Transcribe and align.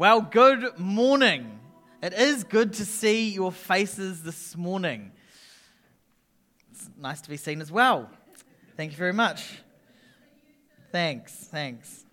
Well, 0.00 0.22
good 0.22 0.78
morning. 0.78 1.60
It 2.02 2.14
is 2.14 2.44
good 2.44 2.72
to 2.72 2.86
see 2.86 3.28
your 3.28 3.52
faces 3.52 4.22
this 4.22 4.56
morning. 4.56 5.12
It's 6.72 6.88
nice 6.96 7.20
to 7.20 7.28
be 7.28 7.36
seen 7.36 7.60
as 7.60 7.70
well. 7.70 8.08
Thank 8.78 8.92
you 8.92 8.96
very 8.96 9.12
much. 9.12 9.60
Thanks, 10.90 11.34
thanks. 11.34 12.06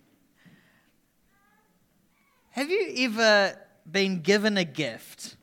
Have 2.50 2.68
you 2.68 2.92
ever 3.06 3.58
been 3.90 4.20
given 4.20 4.58
a 4.58 4.66
gift 4.66 5.36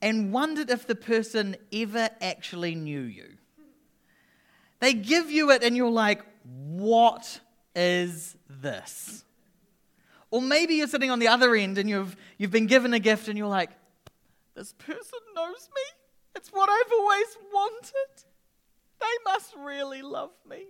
and 0.00 0.32
wondered 0.32 0.70
if 0.70 0.86
the 0.86 0.94
person 0.94 1.56
ever 1.70 2.08
actually 2.22 2.74
knew 2.74 3.02
you? 3.02 3.36
They 4.80 4.94
give 4.94 5.30
you 5.30 5.50
it 5.50 5.62
and 5.62 5.76
you're 5.76 5.90
like, 5.90 6.22
what 6.42 7.40
is 7.76 8.34
this? 8.48 9.24
Or 10.34 10.42
maybe 10.42 10.74
you're 10.74 10.88
sitting 10.88 11.12
on 11.12 11.20
the 11.20 11.28
other 11.28 11.54
end 11.54 11.78
and 11.78 11.88
you've, 11.88 12.16
you've 12.38 12.50
been 12.50 12.66
given 12.66 12.92
a 12.92 12.98
gift 12.98 13.28
and 13.28 13.38
you're 13.38 13.46
like, 13.46 13.70
this 14.56 14.72
person 14.72 15.20
knows 15.32 15.68
me. 15.72 15.82
It's 16.34 16.48
what 16.48 16.68
I've 16.68 16.92
always 16.92 17.38
wanted. 17.52 18.24
They 18.98 19.06
must 19.24 19.54
really 19.56 20.02
love 20.02 20.32
me. 20.50 20.64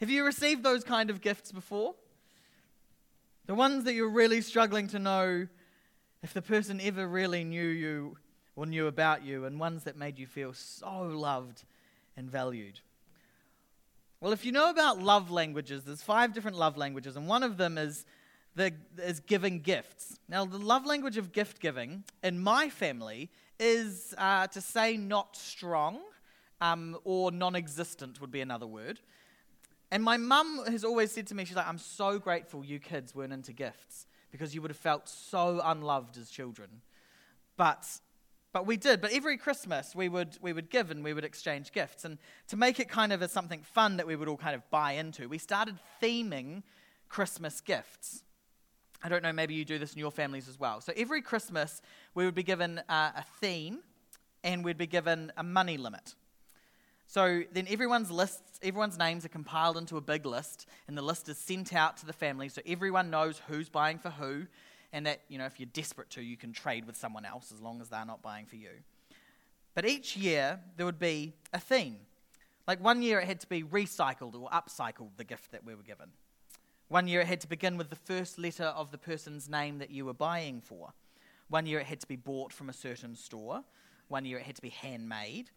Have 0.00 0.10
you 0.10 0.24
received 0.24 0.64
those 0.64 0.82
kind 0.82 1.10
of 1.10 1.20
gifts 1.20 1.52
before? 1.52 1.94
The 3.46 3.54
ones 3.54 3.84
that 3.84 3.94
you're 3.94 4.10
really 4.10 4.40
struggling 4.40 4.88
to 4.88 4.98
know 4.98 5.46
if 6.24 6.34
the 6.34 6.42
person 6.42 6.80
ever 6.80 7.06
really 7.06 7.44
knew 7.44 7.68
you 7.68 8.18
or 8.56 8.66
knew 8.66 8.88
about 8.88 9.24
you, 9.24 9.44
and 9.44 9.60
ones 9.60 9.84
that 9.84 9.96
made 9.96 10.18
you 10.18 10.26
feel 10.26 10.52
so 10.52 11.02
loved 11.02 11.62
and 12.16 12.28
valued. 12.28 12.80
Well, 14.22 14.32
if 14.32 14.44
you 14.44 14.52
know 14.52 14.70
about 14.70 15.02
love 15.02 15.32
languages, 15.32 15.82
there's 15.82 16.00
five 16.00 16.32
different 16.32 16.56
love 16.56 16.76
languages, 16.76 17.16
and 17.16 17.26
one 17.26 17.42
of 17.42 17.56
them 17.56 17.76
is, 17.76 18.04
the, 18.54 18.72
is 18.98 19.18
giving 19.18 19.58
gifts. 19.58 20.16
Now, 20.28 20.44
the 20.44 20.58
love 20.58 20.86
language 20.86 21.16
of 21.16 21.32
gift 21.32 21.58
giving 21.58 22.04
in 22.22 22.40
my 22.40 22.68
family 22.68 23.30
is 23.58 24.14
uh, 24.16 24.46
to 24.46 24.60
say 24.60 24.96
not 24.96 25.36
strong 25.36 25.98
um, 26.60 26.96
or 27.02 27.32
non 27.32 27.56
existent, 27.56 28.20
would 28.20 28.30
be 28.30 28.40
another 28.40 28.64
word. 28.64 29.00
And 29.90 30.04
my 30.04 30.18
mum 30.18 30.66
has 30.68 30.84
always 30.84 31.10
said 31.10 31.26
to 31.26 31.34
me, 31.34 31.44
she's 31.44 31.56
like, 31.56 31.66
I'm 31.66 31.76
so 31.76 32.20
grateful 32.20 32.64
you 32.64 32.78
kids 32.78 33.16
weren't 33.16 33.32
into 33.32 33.52
gifts 33.52 34.06
because 34.30 34.54
you 34.54 34.62
would 34.62 34.70
have 34.70 34.78
felt 34.78 35.08
so 35.08 35.60
unloved 35.64 36.16
as 36.16 36.30
children. 36.30 36.68
But 37.56 37.88
but 38.52 38.66
we 38.66 38.76
did. 38.76 39.00
But 39.00 39.12
every 39.12 39.36
Christmas, 39.36 39.94
we 39.94 40.08
would, 40.08 40.36
we 40.40 40.52
would 40.52 40.70
give 40.70 40.90
and 40.90 41.02
we 41.02 41.14
would 41.14 41.24
exchange 41.24 41.72
gifts. 41.72 42.04
And 42.04 42.18
to 42.48 42.56
make 42.56 42.78
it 42.80 42.88
kind 42.88 43.12
of 43.12 43.22
as 43.22 43.32
something 43.32 43.62
fun 43.62 43.96
that 43.96 44.06
we 44.06 44.16
would 44.16 44.28
all 44.28 44.36
kind 44.36 44.54
of 44.54 44.68
buy 44.70 44.92
into, 44.92 45.28
we 45.28 45.38
started 45.38 45.78
theming 46.02 46.62
Christmas 47.08 47.60
gifts. 47.60 48.22
I 49.02 49.08
don't 49.08 49.22
know, 49.22 49.32
maybe 49.32 49.54
you 49.54 49.64
do 49.64 49.78
this 49.78 49.94
in 49.94 49.98
your 49.98 50.12
families 50.12 50.48
as 50.48 50.60
well. 50.60 50.80
So 50.80 50.92
every 50.96 51.22
Christmas, 51.22 51.82
we 52.14 52.24
would 52.24 52.34
be 52.34 52.44
given 52.44 52.78
uh, 52.88 53.12
a 53.16 53.24
theme 53.40 53.80
and 54.44 54.64
we'd 54.64 54.78
be 54.78 54.86
given 54.86 55.32
a 55.36 55.42
money 55.42 55.76
limit. 55.76 56.14
So 57.06 57.42
then 57.52 57.66
everyone's 57.68 58.10
lists, 58.10 58.58
everyone's 58.62 58.98
names 58.98 59.24
are 59.24 59.28
compiled 59.28 59.76
into 59.76 59.98
a 59.98 60.00
big 60.00 60.24
list, 60.24 60.66
and 60.88 60.96
the 60.96 61.02
list 61.02 61.28
is 61.28 61.36
sent 61.36 61.74
out 61.74 61.98
to 61.98 62.06
the 62.06 62.12
family 62.12 62.48
so 62.48 62.62
everyone 62.66 63.10
knows 63.10 63.40
who's 63.48 63.68
buying 63.68 63.98
for 63.98 64.08
who 64.08 64.46
and 64.92 65.06
that, 65.06 65.20
you 65.28 65.38
know, 65.38 65.46
if 65.46 65.58
you're 65.58 65.68
desperate 65.72 66.10
to, 66.10 66.22
you 66.22 66.36
can 66.36 66.52
trade 66.52 66.86
with 66.86 66.96
someone 66.96 67.24
else 67.24 67.52
as 67.52 67.60
long 67.60 67.80
as 67.80 67.88
they're 67.88 68.04
not 68.04 68.22
buying 68.22 68.46
for 68.46 68.56
you. 68.56 68.70
But 69.74 69.86
each 69.86 70.16
year, 70.16 70.60
there 70.76 70.84
would 70.84 70.98
be 70.98 71.32
a 71.52 71.58
theme. 71.58 71.96
Like 72.68 72.82
one 72.82 73.02
year, 73.02 73.18
it 73.18 73.26
had 73.26 73.40
to 73.40 73.46
be 73.46 73.62
recycled 73.62 74.34
or 74.34 74.48
upcycled, 74.50 75.16
the 75.16 75.24
gift 75.24 75.50
that 75.52 75.64
we 75.64 75.74
were 75.74 75.82
given. 75.82 76.10
One 76.88 77.08
year, 77.08 77.22
it 77.22 77.26
had 77.26 77.40
to 77.40 77.48
begin 77.48 77.78
with 77.78 77.88
the 77.88 77.96
first 77.96 78.38
letter 78.38 78.64
of 78.64 78.90
the 78.90 78.98
person's 78.98 79.48
name 79.48 79.78
that 79.78 79.90
you 79.90 80.04
were 80.04 80.12
buying 80.12 80.60
for. 80.60 80.92
One 81.48 81.64
year, 81.64 81.80
it 81.80 81.86
had 81.86 82.00
to 82.00 82.06
be 82.06 82.16
bought 82.16 82.52
from 82.52 82.68
a 82.68 82.72
certain 82.72 83.16
store. 83.16 83.64
One 84.08 84.26
year, 84.26 84.38
it 84.38 84.44
had 84.44 84.56
to 84.56 84.62
be 84.62 84.68
handmade. 84.68 85.50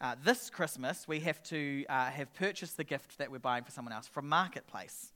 Uh, 0.00 0.14
this 0.22 0.48
Christmas, 0.48 1.08
we 1.08 1.20
have 1.20 1.42
to 1.44 1.84
uh, 1.88 2.06
have 2.10 2.32
purchased 2.34 2.76
the 2.76 2.84
gift 2.84 3.18
that 3.18 3.30
we're 3.30 3.38
buying 3.38 3.64
for 3.64 3.72
someone 3.72 3.92
else 3.92 4.06
from 4.06 4.28
Marketplace. 4.28 5.10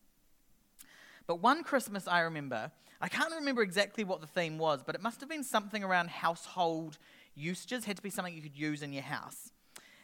But 1.27 1.37
one 1.37 1.63
Christmas 1.63 2.09
I 2.09 2.21
remember, 2.21 2.73
I 3.01 3.09
can't 3.09 3.35
remember 3.35 3.63
exactly 3.63 4.05
what 4.05 4.21
the 4.21 4.27
theme 4.27 4.59
was, 4.59 4.83
but 4.85 4.95
it 4.95 5.03
must 5.03 5.21
have 5.21 5.29
been 5.29 5.45
something 5.45 5.83
around 5.83 6.11
household 6.11 6.99
usages, 7.35 7.85
had 7.85 7.97
to 7.97 8.03
be 8.03 8.11
something 8.11 8.35
you 8.35 8.43
could 8.43 8.57
use 8.57 8.83
in 8.83 8.93
your 8.93 9.03
house. 9.03 9.53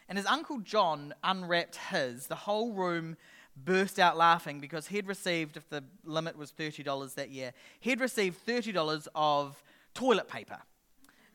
And 0.09 0.17
as 0.17 0.25
Uncle 0.25 0.59
John 0.59 1.13
unwrapped 1.23 1.75
his, 1.75 2.27
the 2.27 2.35
whole 2.35 2.73
room 2.73 3.17
burst 3.55 3.99
out 3.99 4.17
laughing 4.17 4.59
because 4.59 4.87
he'd 4.87 5.07
received, 5.07 5.57
if 5.57 5.69
the 5.69 5.83
limit 6.05 6.37
was 6.37 6.51
$30 6.51 7.13
that 7.15 7.29
year, 7.29 7.53
he'd 7.79 7.99
received 7.99 8.45
$30 8.45 9.07
of 9.13 9.61
toilet 9.93 10.27
paper 10.27 10.59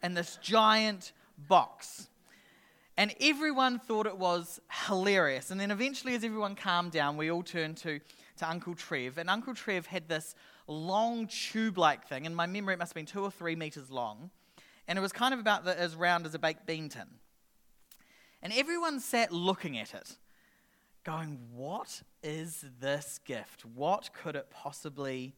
in 0.02 0.14
this 0.14 0.38
giant 0.42 1.12
box. 1.48 2.08
And 2.96 3.14
everyone 3.20 3.78
thought 3.78 4.06
it 4.06 4.18
was 4.18 4.60
hilarious. 4.86 5.50
And 5.50 5.60
then 5.60 5.70
eventually, 5.70 6.14
as 6.14 6.24
everyone 6.24 6.56
calmed 6.56 6.92
down, 6.92 7.16
we 7.16 7.30
all 7.30 7.42
turned 7.42 7.76
to 7.78 8.00
to 8.42 8.50
Uncle 8.50 8.74
Trev, 8.74 9.18
and 9.18 9.30
Uncle 9.30 9.54
Trev 9.54 9.86
had 9.86 10.08
this 10.08 10.34
long 10.72 11.26
tube 11.26 11.78
like 11.78 12.08
thing. 12.08 12.24
In 12.24 12.34
my 12.34 12.46
memory, 12.46 12.74
it 12.74 12.78
must 12.78 12.90
have 12.90 12.94
been 12.94 13.06
two 13.06 13.22
or 13.22 13.30
three 13.30 13.56
meters 13.56 13.90
long, 13.90 14.30
and 14.88 14.98
it 14.98 15.02
was 15.02 15.12
kind 15.12 15.32
of 15.34 15.40
about 15.40 15.64
the, 15.64 15.78
as 15.78 15.94
round 15.94 16.26
as 16.26 16.34
a 16.34 16.38
baked 16.38 16.66
bean 16.66 16.88
tin. 16.88 17.06
And 18.42 18.52
everyone 18.52 18.98
sat 19.00 19.32
looking 19.32 19.78
at 19.78 19.94
it, 19.94 20.16
going, 21.04 21.38
What 21.54 22.02
is 22.22 22.64
this 22.80 23.20
gift? 23.24 23.64
What 23.64 24.10
could 24.12 24.36
it 24.36 24.50
possibly 24.50 25.34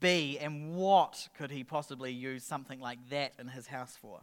be? 0.00 0.38
And 0.38 0.74
what 0.74 1.28
could 1.36 1.50
he 1.50 1.64
possibly 1.64 2.12
use 2.12 2.42
something 2.42 2.80
like 2.80 2.98
that 3.10 3.34
in 3.38 3.48
his 3.48 3.68
house 3.68 3.96
for? 4.00 4.22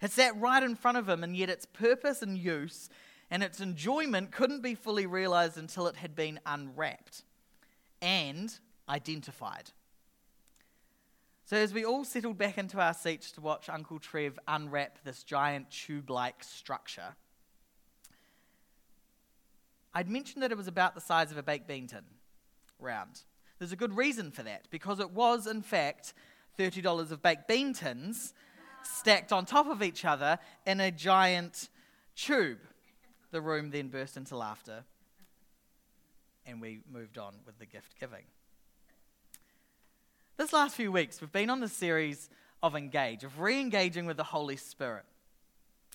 It 0.00 0.12
sat 0.12 0.38
right 0.40 0.62
in 0.62 0.76
front 0.76 0.98
of 0.98 1.08
him, 1.08 1.24
and 1.24 1.36
yet 1.36 1.50
its 1.50 1.66
purpose 1.66 2.22
and 2.22 2.38
use 2.38 2.88
and 3.30 3.42
its 3.42 3.60
enjoyment 3.60 4.32
couldn't 4.32 4.60
be 4.60 4.74
fully 4.74 5.06
realized 5.06 5.56
until 5.56 5.86
it 5.86 5.96
had 5.96 6.16
been 6.16 6.40
unwrapped 6.44 7.22
and 8.02 8.58
identified. 8.90 9.70
So, 11.44 11.56
as 11.56 11.72
we 11.72 11.84
all 11.84 12.04
settled 12.04 12.38
back 12.38 12.58
into 12.58 12.80
our 12.80 12.94
seats 12.94 13.32
to 13.32 13.40
watch 13.40 13.68
Uncle 13.68 13.98
Trev 13.98 14.38
unwrap 14.46 14.98
this 15.04 15.24
giant 15.24 15.70
tube 15.70 16.10
like 16.10 16.44
structure, 16.44 17.16
I'd 19.94 20.08
mentioned 20.08 20.42
that 20.42 20.52
it 20.52 20.58
was 20.58 20.68
about 20.68 20.94
the 20.94 21.00
size 21.00 21.32
of 21.32 21.38
a 21.38 21.42
baked 21.42 21.66
bean 21.66 21.86
tin, 21.86 22.04
round. 22.78 23.22
There's 23.58 23.72
a 23.72 23.76
good 23.76 23.96
reason 23.96 24.30
for 24.30 24.42
that, 24.42 24.68
because 24.70 25.00
it 25.00 25.10
was, 25.10 25.46
in 25.46 25.62
fact, 25.62 26.14
$30 26.58 27.10
of 27.10 27.22
baked 27.22 27.48
bean 27.48 27.72
tins 27.72 28.32
stacked 28.82 29.32
on 29.32 29.44
top 29.44 29.66
of 29.66 29.82
each 29.82 30.04
other 30.04 30.38
in 30.66 30.80
a 30.80 30.90
giant 30.90 31.68
tube. 32.14 32.58
The 33.32 33.40
room 33.40 33.70
then 33.70 33.88
burst 33.88 34.16
into 34.16 34.36
laughter 34.36 34.84
and 36.46 36.60
we 36.60 36.80
moved 36.90 37.18
on 37.18 37.34
with 37.46 37.58
the 37.58 37.66
gift 37.66 37.98
giving. 37.98 38.24
This 40.40 40.54
last 40.54 40.74
few 40.74 40.90
weeks, 40.90 41.20
we've 41.20 41.30
been 41.30 41.50
on 41.50 41.60
the 41.60 41.68
series 41.68 42.30
of 42.62 42.74
Engage, 42.74 43.24
of 43.24 43.40
re 43.40 43.60
engaging 43.60 44.06
with 44.06 44.16
the 44.16 44.24
Holy 44.24 44.56
Spirit. 44.56 45.04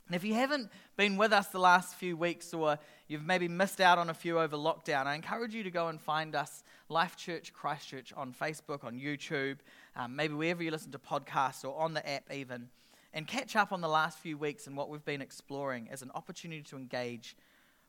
And 0.06 0.16
if 0.16 0.23
you 0.23 0.35
haven't 0.35 0.69
been 0.95 1.17
with 1.17 1.33
us 1.33 1.47
the 1.47 1.57
last 1.57 1.95
few 1.95 2.16
weeks 2.16 2.53
or 2.53 2.78
you've 3.07 3.25
maybe 3.25 3.47
missed 3.47 3.81
out 3.81 3.97
on 3.97 4.11
a 4.11 4.13
few 4.13 4.39
over 4.39 4.55
lockdown, 4.55 5.07
I 5.07 5.16
encourage 5.16 5.55
you 5.55 5.63
to 5.63 5.72
go 5.72 5.88
and 5.88 6.00
find 6.00 6.35
us, 6.35 6.63
Life 6.89 7.17
Church 7.17 7.53
Christchurch, 7.53 8.13
on 8.13 8.35
Facebook, 8.35 8.84
on 8.84 9.00
YouTube, 9.00 9.57
um, 9.95 10.16
maybe 10.16 10.35
wherever 10.35 10.61
you 10.61 10.69
listen 10.69 10.91
to 10.91 11.00
podcasts 11.00 11.66
or 11.66 11.75
on 11.81 11.95
the 11.95 12.07
app 12.07 12.31
even, 12.31 12.69
and 13.16 13.25
catch 13.25 13.55
up 13.55 13.72
on 13.72 13.81
the 13.81 13.89
last 13.89 14.19
few 14.19 14.38
weeks 14.38 14.67
and 14.67 14.78
what 14.78 14.91
we've 14.91 15.05
been 15.05 15.23
exploring 15.23 15.89
as 15.91 16.03
an 16.03 16.11
opportunity 16.13 16.61
to 16.61 16.78
engage 16.78 17.35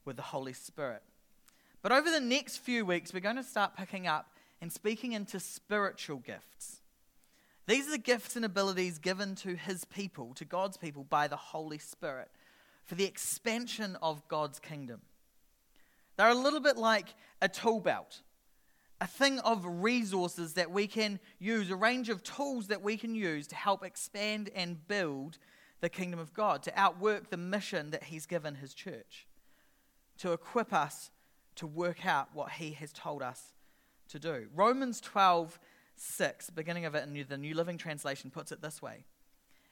with 0.06 0.16
the 0.16 0.22
Holy 0.22 0.54
Spirit. 0.54 1.02
But 1.82 1.92
over 1.92 2.10
the 2.10 2.18
next 2.18 2.56
few 2.56 2.86
weeks, 2.86 3.12
we're 3.12 3.20
going 3.20 3.36
to 3.36 3.44
start 3.44 3.76
picking 3.76 4.06
up 4.06 4.30
and 4.60 4.72
speaking 4.72 5.12
into 5.12 5.40
spiritual 5.40 6.18
gifts. 6.18 6.80
These 7.66 7.88
are 7.88 7.92
the 7.92 7.98
gifts 7.98 8.36
and 8.36 8.44
abilities 8.44 8.98
given 8.98 9.34
to 9.36 9.56
His 9.56 9.84
people, 9.84 10.34
to 10.34 10.44
God's 10.44 10.76
people, 10.76 11.04
by 11.04 11.28
the 11.28 11.36
Holy 11.36 11.78
Spirit 11.78 12.30
for 12.84 12.94
the 12.94 13.04
expansion 13.04 13.96
of 14.00 14.26
God's 14.28 14.60
kingdom. 14.60 15.00
They're 16.16 16.28
a 16.28 16.34
little 16.34 16.60
bit 16.60 16.76
like 16.76 17.14
a 17.42 17.48
tool 17.48 17.80
belt, 17.80 18.22
a 19.00 19.06
thing 19.06 19.40
of 19.40 19.64
resources 19.66 20.54
that 20.54 20.70
we 20.70 20.86
can 20.86 21.18
use, 21.40 21.68
a 21.70 21.76
range 21.76 22.08
of 22.08 22.22
tools 22.22 22.68
that 22.68 22.82
we 22.82 22.96
can 22.96 23.14
use 23.14 23.48
to 23.48 23.56
help 23.56 23.84
expand 23.84 24.50
and 24.54 24.86
build 24.86 25.38
the 25.80 25.88
kingdom 25.88 26.20
of 26.20 26.32
God, 26.32 26.62
to 26.62 26.72
outwork 26.78 27.30
the 27.30 27.36
mission 27.36 27.90
that 27.90 28.04
He's 28.04 28.26
given 28.26 28.54
His 28.54 28.72
church, 28.72 29.26
to 30.18 30.32
equip 30.32 30.72
us 30.72 31.10
to 31.56 31.66
work 31.66 32.06
out 32.06 32.28
what 32.32 32.52
he 32.52 32.72
has 32.72 32.92
told 32.92 33.22
us 33.22 33.54
to 34.08 34.18
do. 34.18 34.46
Romans 34.54 35.00
12, 35.00 35.58
6, 35.96 36.50
beginning 36.50 36.84
of 36.84 36.94
it 36.94 37.06
in 37.06 37.26
the 37.28 37.38
New 37.38 37.54
Living 37.54 37.78
Translation, 37.78 38.30
puts 38.30 38.52
it 38.52 38.62
this 38.62 38.80
way 38.82 39.04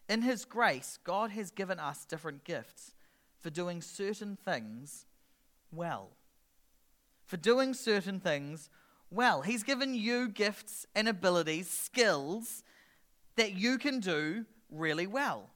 In 0.09 0.23
his 0.23 0.45
grace, 0.45 0.99
God 1.05 1.31
has 1.31 1.51
given 1.51 1.79
us 1.79 2.05
different 2.05 2.45
gifts 2.45 2.95
for 3.39 3.51
doing 3.51 3.83
certain 3.83 4.37
things 4.37 5.07
well. 5.71 6.11
For 7.27 7.37
doing 7.37 7.75
certain 7.75 8.21
things 8.21 8.71
well. 9.11 9.43
He's 9.43 9.63
given 9.63 9.95
you 9.95 10.29
gifts 10.29 10.87
and 10.95 11.09
abilities, 11.09 11.69
skills 11.69 12.63
that 13.37 13.53
you 13.53 13.79
can 13.79 14.01
do 14.01 14.45
really 14.71 15.07
well. 15.07 15.51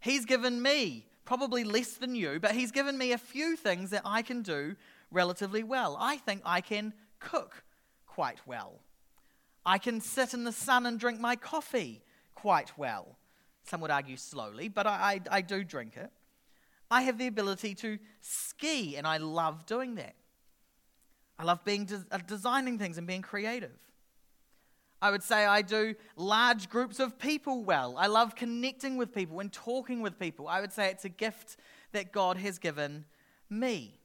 He's 0.00 0.24
given 0.24 0.60
me, 0.60 1.06
probably 1.24 1.64
less 1.64 1.94
than 1.94 2.14
you, 2.14 2.38
but 2.40 2.52
He's 2.52 2.70
given 2.70 2.98
me 2.98 3.12
a 3.12 3.18
few 3.18 3.56
things 3.56 3.90
that 3.90 4.02
I 4.04 4.22
can 4.22 4.42
do 4.42 4.76
relatively 5.10 5.62
well. 5.62 5.96
I 5.98 6.16
think 6.18 6.42
I 6.44 6.60
can 6.60 6.92
cook 7.20 7.63
quite 8.14 8.38
well. 8.46 8.74
I 9.66 9.78
can 9.78 10.00
sit 10.00 10.34
in 10.34 10.44
the 10.44 10.52
sun 10.52 10.86
and 10.86 11.00
drink 11.00 11.18
my 11.18 11.34
coffee 11.34 12.02
quite 12.36 12.78
well. 12.78 13.18
Some 13.64 13.80
would 13.80 13.90
argue 13.90 14.16
slowly, 14.16 14.68
but 14.68 14.86
I, 14.86 15.20
I, 15.30 15.38
I 15.38 15.40
do 15.40 15.64
drink 15.64 15.96
it. 15.96 16.10
I 16.90 17.02
have 17.02 17.18
the 17.18 17.26
ability 17.26 17.74
to 17.76 17.98
ski, 18.20 18.96
and 18.96 19.06
I 19.06 19.16
love 19.16 19.66
doing 19.66 19.96
that. 19.96 20.14
I 21.38 21.44
love 21.44 21.64
being 21.64 21.86
de- 21.86 22.04
uh, 22.12 22.18
designing 22.26 22.78
things 22.78 22.98
and 22.98 23.06
being 23.06 23.22
creative. 23.22 23.78
I 25.02 25.10
would 25.10 25.22
say 25.22 25.44
I 25.44 25.62
do 25.62 25.96
large 26.16 26.68
groups 26.70 27.00
of 27.00 27.18
people 27.18 27.64
well. 27.64 27.96
I 27.98 28.06
love 28.06 28.36
connecting 28.36 28.96
with 28.96 29.12
people 29.12 29.40
and 29.40 29.52
talking 29.52 30.02
with 30.02 30.20
people. 30.20 30.46
I 30.46 30.60
would 30.60 30.72
say 30.72 30.90
it's 30.90 31.04
a 31.04 31.08
gift 31.08 31.56
that 31.92 32.12
God 32.12 32.36
has 32.36 32.58
given 32.58 33.06
me. 33.50 33.98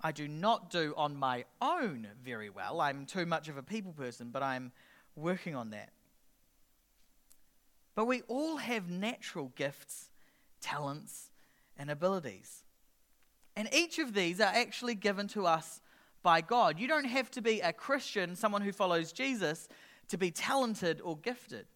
I 0.00 0.12
do 0.12 0.28
not 0.28 0.70
do 0.70 0.94
on 0.96 1.16
my 1.16 1.44
own 1.60 2.06
very 2.24 2.50
well. 2.50 2.80
I'm 2.80 3.04
too 3.04 3.26
much 3.26 3.48
of 3.48 3.56
a 3.56 3.62
people 3.62 3.92
person, 3.92 4.30
but 4.30 4.42
I'm 4.42 4.72
working 5.16 5.56
on 5.56 5.70
that. 5.70 5.90
But 7.96 8.06
we 8.06 8.22
all 8.28 8.58
have 8.58 8.88
natural 8.88 9.50
gifts, 9.56 10.10
talents, 10.60 11.30
and 11.76 11.90
abilities. 11.90 12.62
And 13.56 13.68
each 13.74 13.98
of 13.98 14.14
these 14.14 14.40
are 14.40 14.52
actually 14.54 14.94
given 14.94 15.26
to 15.28 15.46
us 15.46 15.80
by 16.22 16.40
God. 16.42 16.78
You 16.78 16.86
don't 16.86 17.06
have 17.06 17.28
to 17.32 17.42
be 17.42 17.60
a 17.60 17.72
Christian, 17.72 18.36
someone 18.36 18.62
who 18.62 18.70
follows 18.70 19.10
Jesus, 19.10 19.68
to 20.08 20.16
be 20.16 20.30
talented 20.30 21.00
or 21.02 21.16
gifted. 21.16 21.66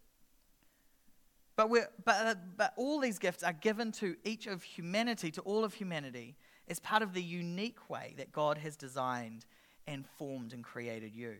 But, 1.57 1.71
but, 2.05 2.39
but 2.57 2.73
all 2.77 3.01
these 3.01 3.19
gifts 3.19 3.43
are 3.43 3.53
given 3.53 3.91
to 3.93 4.17
each 4.25 4.47
of 4.47 4.63
humanity, 4.63 5.33
to 5.33 5.41
all 5.43 5.65
of 5.65 5.75
humanity, 5.75 6.37
as 6.73 6.81
part 6.81 7.03
of 7.03 7.13
the 7.13 7.23
unique 7.23 7.91
way 7.91 8.15
that 8.17 8.33
God 8.33 8.57
has 8.57 8.77
designed 8.77 9.45
and 9.87 10.07
formed 10.17 10.55
and 10.55 10.65
created 10.65 11.15
you. 11.15 11.35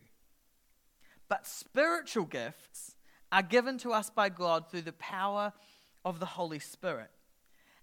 But 1.27 1.47
spiritual 1.47 2.25
gifts 2.25 2.95
are 3.31 3.41
given 3.41 3.79
to 3.79 3.93
us 3.93 4.11
by 4.11 4.29
God 4.29 4.69
through 4.69 4.83
the 4.83 4.93
power 4.93 5.51
of 6.05 6.19
the 6.19 6.27
Holy 6.27 6.59
Spirit 6.59 7.09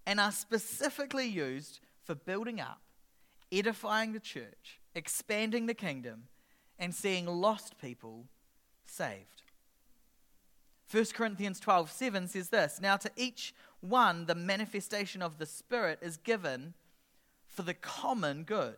and 0.06 0.20
are 0.20 0.30
specifically 0.30 1.26
used 1.26 1.80
for 2.04 2.14
building 2.14 2.60
up, 2.60 2.80
edifying 3.50 4.12
the 4.12 4.20
church, 4.20 4.78
expanding 4.94 5.66
the 5.66 5.74
kingdom, 5.74 6.28
and 6.78 6.94
seeing 6.94 7.26
lost 7.26 7.80
people 7.80 8.26
saved. 8.86 9.42
1 10.88 11.04
Corinthians 11.14 11.58
12 11.58 11.90
7 11.90 12.28
says 12.28 12.50
this 12.50 12.80
Now 12.80 12.96
to 12.96 13.10
each 13.16 13.56
one 13.80 14.26
the 14.26 14.36
manifestation 14.36 15.20
of 15.20 15.38
the 15.38 15.46
Spirit 15.46 15.98
is 16.00 16.16
given 16.16 16.74
for 17.50 17.62
the 17.62 17.74
common 17.74 18.44
good. 18.44 18.76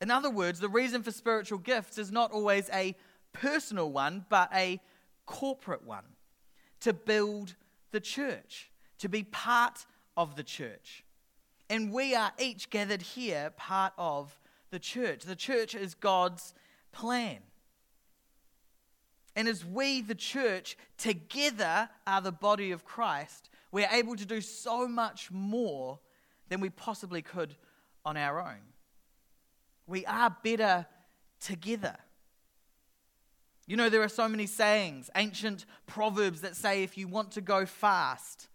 In 0.00 0.10
other 0.10 0.30
words, 0.30 0.60
the 0.60 0.68
reason 0.68 1.02
for 1.02 1.12
spiritual 1.12 1.58
gifts 1.58 1.98
is 1.98 2.10
not 2.10 2.32
always 2.32 2.68
a 2.72 2.96
personal 3.32 3.90
one, 3.90 4.24
but 4.28 4.50
a 4.54 4.80
corporate 5.26 5.84
one 5.84 6.04
to 6.80 6.92
build 6.92 7.54
the 7.92 8.00
church, 8.00 8.70
to 8.98 9.08
be 9.08 9.22
part 9.22 9.86
of 10.16 10.36
the 10.36 10.42
church. 10.42 11.04
And 11.70 11.92
we 11.92 12.14
are 12.14 12.32
each 12.38 12.70
gathered 12.70 13.02
here 13.02 13.52
part 13.56 13.92
of 13.96 14.38
the 14.70 14.78
church. 14.78 15.22
The 15.22 15.36
church 15.36 15.74
is 15.74 15.94
God's 15.94 16.54
plan. 16.90 17.38
And 19.34 19.48
as 19.48 19.64
we, 19.64 20.02
the 20.02 20.14
church, 20.14 20.76
together 20.98 21.88
are 22.06 22.20
the 22.20 22.32
body 22.32 22.70
of 22.72 22.84
Christ, 22.84 23.48
we're 23.70 23.88
able 23.90 24.16
to 24.16 24.26
do 24.26 24.40
so 24.40 24.86
much 24.86 25.30
more 25.30 25.98
than 26.52 26.60
we 26.60 26.68
possibly 26.68 27.22
could 27.22 27.54
on 28.04 28.14
our 28.14 28.38
own. 28.38 28.60
We 29.86 30.04
are 30.04 30.36
better 30.44 30.84
together. 31.40 31.96
You 33.66 33.78
know, 33.78 33.88
there 33.88 34.02
are 34.02 34.08
so 34.10 34.28
many 34.28 34.44
sayings, 34.44 35.08
ancient 35.16 35.64
proverbs 35.86 36.42
that 36.42 36.54
say 36.54 36.82
if 36.82 36.98
you 36.98 37.08
want 37.08 37.30
to 37.32 37.40
go 37.40 37.64
fast, 37.64 38.48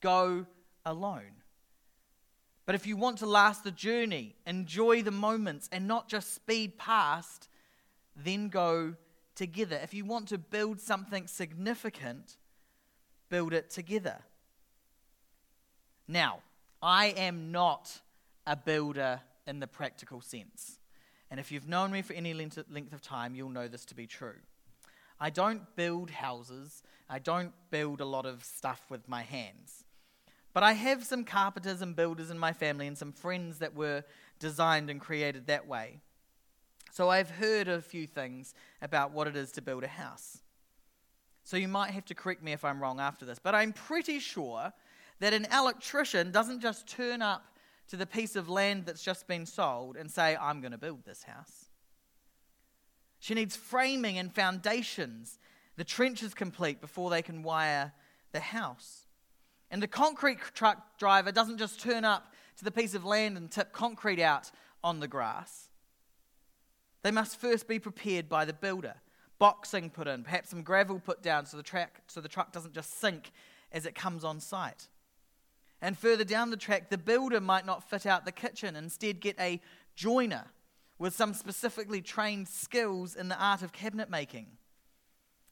go 0.00 0.46
alone. 0.86 1.42
But 2.64 2.76
if 2.76 2.86
you 2.86 2.96
want 2.96 3.18
to 3.18 3.26
last 3.26 3.62
the 3.62 3.70
journey, 3.70 4.36
enjoy 4.46 5.02
the 5.02 5.10
moments, 5.10 5.68
and 5.70 5.86
not 5.86 6.08
just 6.08 6.34
speed 6.34 6.78
past, 6.78 7.50
then 8.16 8.48
go 8.48 8.94
together. 9.34 9.78
If 9.82 9.92
you 9.92 10.06
want 10.06 10.28
to 10.28 10.38
build 10.38 10.80
something 10.80 11.26
significant, 11.26 12.38
build 13.28 13.52
it 13.52 13.68
together. 13.68 14.20
Now, 16.08 16.40
I 16.84 17.06
am 17.16 17.50
not 17.50 18.02
a 18.46 18.56
builder 18.56 19.22
in 19.46 19.58
the 19.58 19.66
practical 19.66 20.20
sense. 20.20 20.78
And 21.30 21.40
if 21.40 21.50
you've 21.50 21.66
known 21.66 21.90
me 21.90 22.02
for 22.02 22.12
any 22.12 22.34
length 22.34 22.58
of 22.92 23.00
time, 23.00 23.34
you'll 23.34 23.48
know 23.48 23.68
this 23.68 23.86
to 23.86 23.94
be 23.94 24.06
true. 24.06 24.36
I 25.18 25.30
don't 25.30 25.62
build 25.76 26.10
houses, 26.10 26.82
I 27.08 27.20
don't 27.20 27.52
build 27.70 28.02
a 28.02 28.04
lot 28.04 28.26
of 28.26 28.44
stuff 28.44 28.82
with 28.90 29.08
my 29.08 29.22
hands. 29.22 29.84
But 30.52 30.62
I 30.62 30.74
have 30.74 31.04
some 31.04 31.24
carpenters 31.24 31.80
and 31.80 31.96
builders 31.96 32.28
in 32.28 32.38
my 32.38 32.52
family 32.52 32.86
and 32.86 32.98
some 32.98 33.12
friends 33.12 33.60
that 33.60 33.74
were 33.74 34.04
designed 34.38 34.90
and 34.90 35.00
created 35.00 35.46
that 35.46 35.66
way. 35.66 36.00
So 36.92 37.08
I've 37.08 37.30
heard 37.30 37.66
a 37.66 37.80
few 37.80 38.06
things 38.06 38.52
about 38.82 39.10
what 39.10 39.26
it 39.26 39.36
is 39.36 39.52
to 39.52 39.62
build 39.62 39.84
a 39.84 39.88
house. 39.88 40.42
So 41.44 41.56
you 41.56 41.66
might 41.66 41.92
have 41.92 42.04
to 42.06 42.14
correct 42.14 42.42
me 42.42 42.52
if 42.52 42.62
I'm 42.62 42.82
wrong 42.82 43.00
after 43.00 43.24
this, 43.24 43.38
but 43.38 43.54
I'm 43.54 43.72
pretty 43.72 44.18
sure 44.18 44.74
that 45.20 45.32
an 45.32 45.46
electrician 45.52 46.30
doesn't 46.30 46.60
just 46.60 46.86
turn 46.86 47.22
up 47.22 47.44
to 47.88 47.96
the 47.96 48.06
piece 48.06 48.36
of 48.36 48.48
land 48.48 48.86
that's 48.86 49.02
just 49.02 49.26
been 49.26 49.46
sold 49.46 49.96
and 49.96 50.10
say, 50.10 50.36
I'm 50.36 50.60
going 50.60 50.72
to 50.72 50.78
build 50.78 51.04
this 51.04 51.22
house. 51.22 51.66
She 53.20 53.34
needs 53.34 53.56
framing 53.56 54.18
and 54.18 54.34
foundations. 54.34 55.38
The 55.76 55.84
trench 55.84 56.22
is 56.22 56.34
complete 56.34 56.80
before 56.80 57.10
they 57.10 57.22
can 57.22 57.42
wire 57.42 57.92
the 58.32 58.40
house. 58.40 59.06
And 59.70 59.82
the 59.82 59.88
concrete 59.88 60.38
truck 60.54 60.98
driver 60.98 61.32
doesn't 61.32 61.58
just 61.58 61.80
turn 61.80 62.04
up 62.04 62.32
to 62.58 62.64
the 62.64 62.70
piece 62.70 62.94
of 62.94 63.04
land 63.04 63.36
and 63.36 63.50
tip 63.50 63.72
concrete 63.72 64.20
out 64.20 64.50
on 64.82 65.00
the 65.00 65.08
grass. 65.08 65.68
They 67.02 67.10
must 67.10 67.40
first 67.40 67.66
be 67.66 67.78
prepared 67.78 68.28
by 68.28 68.44
the 68.44 68.52
builder. 68.52 68.94
Boxing 69.38 69.90
put 69.90 70.06
in, 70.06 70.22
perhaps 70.22 70.50
some 70.50 70.62
gravel 70.62 71.00
put 71.00 71.22
down 71.22 71.44
so 71.44 71.56
the, 71.56 71.62
track, 71.62 72.02
so 72.06 72.20
the 72.20 72.28
truck 72.28 72.52
doesn't 72.52 72.72
just 72.72 73.00
sink 73.00 73.32
as 73.72 73.84
it 73.84 73.94
comes 73.94 74.22
on 74.22 74.40
site. 74.40 74.88
And 75.84 75.98
further 75.98 76.24
down 76.24 76.48
the 76.48 76.56
track, 76.56 76.88
the 76.88 76.96
builder 76.96 77.42
might 77.42 77.66
not 77.66 77.90
fit 77.90 78.06
out 78.06 78.24
the 78.24 78.32
kitchen, 78.32 78.74
instead, 78.74 79.20
get 79.20 79.38
a 79.38 79.60
joiner 79.94 80.46
with 80.98 81.14
some 81.14 81.34
specifically 81.34 82.00
trained 82.00 82.48
skills 82.48 83.14
in 83.14 83.28
the 83.28 83.36
art 83.38 83.60
of 83.60 83.70
cabinet 83.70 84.08
making. 84.08 84.46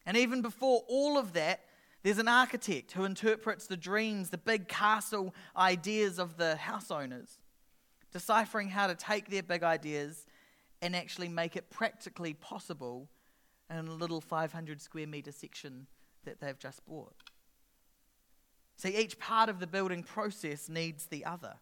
And 0.06 0.16
even 0.16 0.40
before 0.40 0.84
all 0.88 1.18
of 1.18 1.34
that, 1.34 1.60
there's 2.02 2.16
an 2.16 2.28
architect 2.28 2.92
who 2.92 3.04
interprets 3.04 3.66
the 3.66 3.76
dreams, 3.76 4.30
the 4.30 4.38
big 4.38 4.68
castle 4.68 5.34
ideas 5.54 6.18
of 6.18 6.38
the 6.38 6.56
house 6.56 6.90
owners, 6.90 7.38
deciphering 8.10 8.70
how 8.70 8.86
to 8.86 8.94
take 8.94 9.28
their 9.28 9.42
big 9.42 9.62
ideas 9.62 10.24
and 10.80 10.96
actually 10.96 11.28
make 11.28 11.56
it 11.56 11.68
practically 11.68 12.32
possible 12.32 13.06
in 13.68 13.86
a 13.86 13.94
little 13.94 14.22
500 14.22 14.80
square 14.80 15.06
meter 15.06 15.30
section 15.30 15.88
that 16.24 16.40
they've 16.40 16.58
just 16.58 16.82
bought. 16.86 17.12
See, 18.82 18.96
each 18.96 19.16
part 19.20 19.48
of 19.48 19.60
the 19.60 19.68
building 19.68 20.02
process 20.02 20.68
needs 20.68 21.06
the 21.06 21.24
other. 21.24 21.54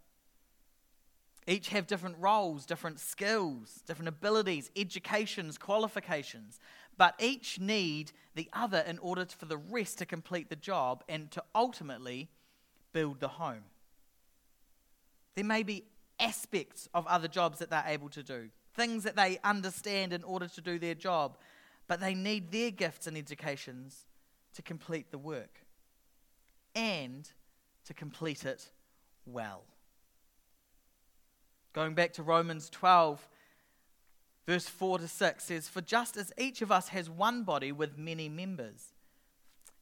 Each 1.47 1.69
have 1.69 1.87
different 1.87 2.17
roles, 2.19 2.65
different 2.65 2.99
skills, 2.99 3.83
different 3.87 4.09
abilities, 4.09 4.71
educations, 4.75 5.59
qualifications, 5.59 6.59
but 6.97 7.15
each 7.21 7.61
need 7.61 8.13
the 8.37 8.49
other 8.55 8.79
in 8.79 8.99
order 9.01 9.27
for 9.27 9.45
the 9.45 9.59
rest 9.59 9.99
to 9.99 10.07
complete 10.07 10.49
the 10.49 10.57
job 10.57 11.05
and 11.11 11.31
to 11.33 11.45
ultimately 11.55 12.31
build 12.95 13.21
the 13.21 13.29
home. 13.29 13.65
There 15.35 15.45
may 15.45 15.63
be 15.63 15.85
aspects 16.19 16.89
of 16.95 17.07
other 17.07 17.29
jobs 17.29 17.59
that 17.59 17.69
they're 17.69 17.85
able 17.87 18.09
to 18.11 18.23
do, 18.23 18.49
things 18.75 19.05
that 19.05 19.17
they 19.17 19.39
understand 19.45 20.15
in 20.15 20.25
order 20.25 20.49
to 20.49 20.61
do 20.63 20.79
their 20.79 20.95
job, 20.95 21.37
but 21.87 22.01
they 22.01 22.15
need 22.15 22.51
their 22.51 22.71
gifts 22.71 23.07
and 23.07 23.15
educations 23.15 24.07
to 24.55 24.63
complete 24.63 25.11
the 25.11 25.19
work 25.19 25.67
and 26.75 27.31
to 27.87 27.95
complete 27.95 28.45
it 28.45 28.71
well. 29.27 29.63
Going 31.73 31.95
back 31.95 32.13
to 32.15 32.23
Romans 32.23 32.69
12, 32.71 33.29
verse 34.47 34.67
4 34.67 34.99
to 34.99 35.09
6 35.09 35.45
says, 35.45 35.69
For 35.69 35.81
just 35.81 36.17
as 36.17 36.33
each 36.37 36.63
of 36.63 36.73
us 36.73 36.89
has 36.89 37.09
one 37.09 37.45
body 37.45 37.71
with 37.73 37.97
many 37.97 38.29
members, 38.29 38.93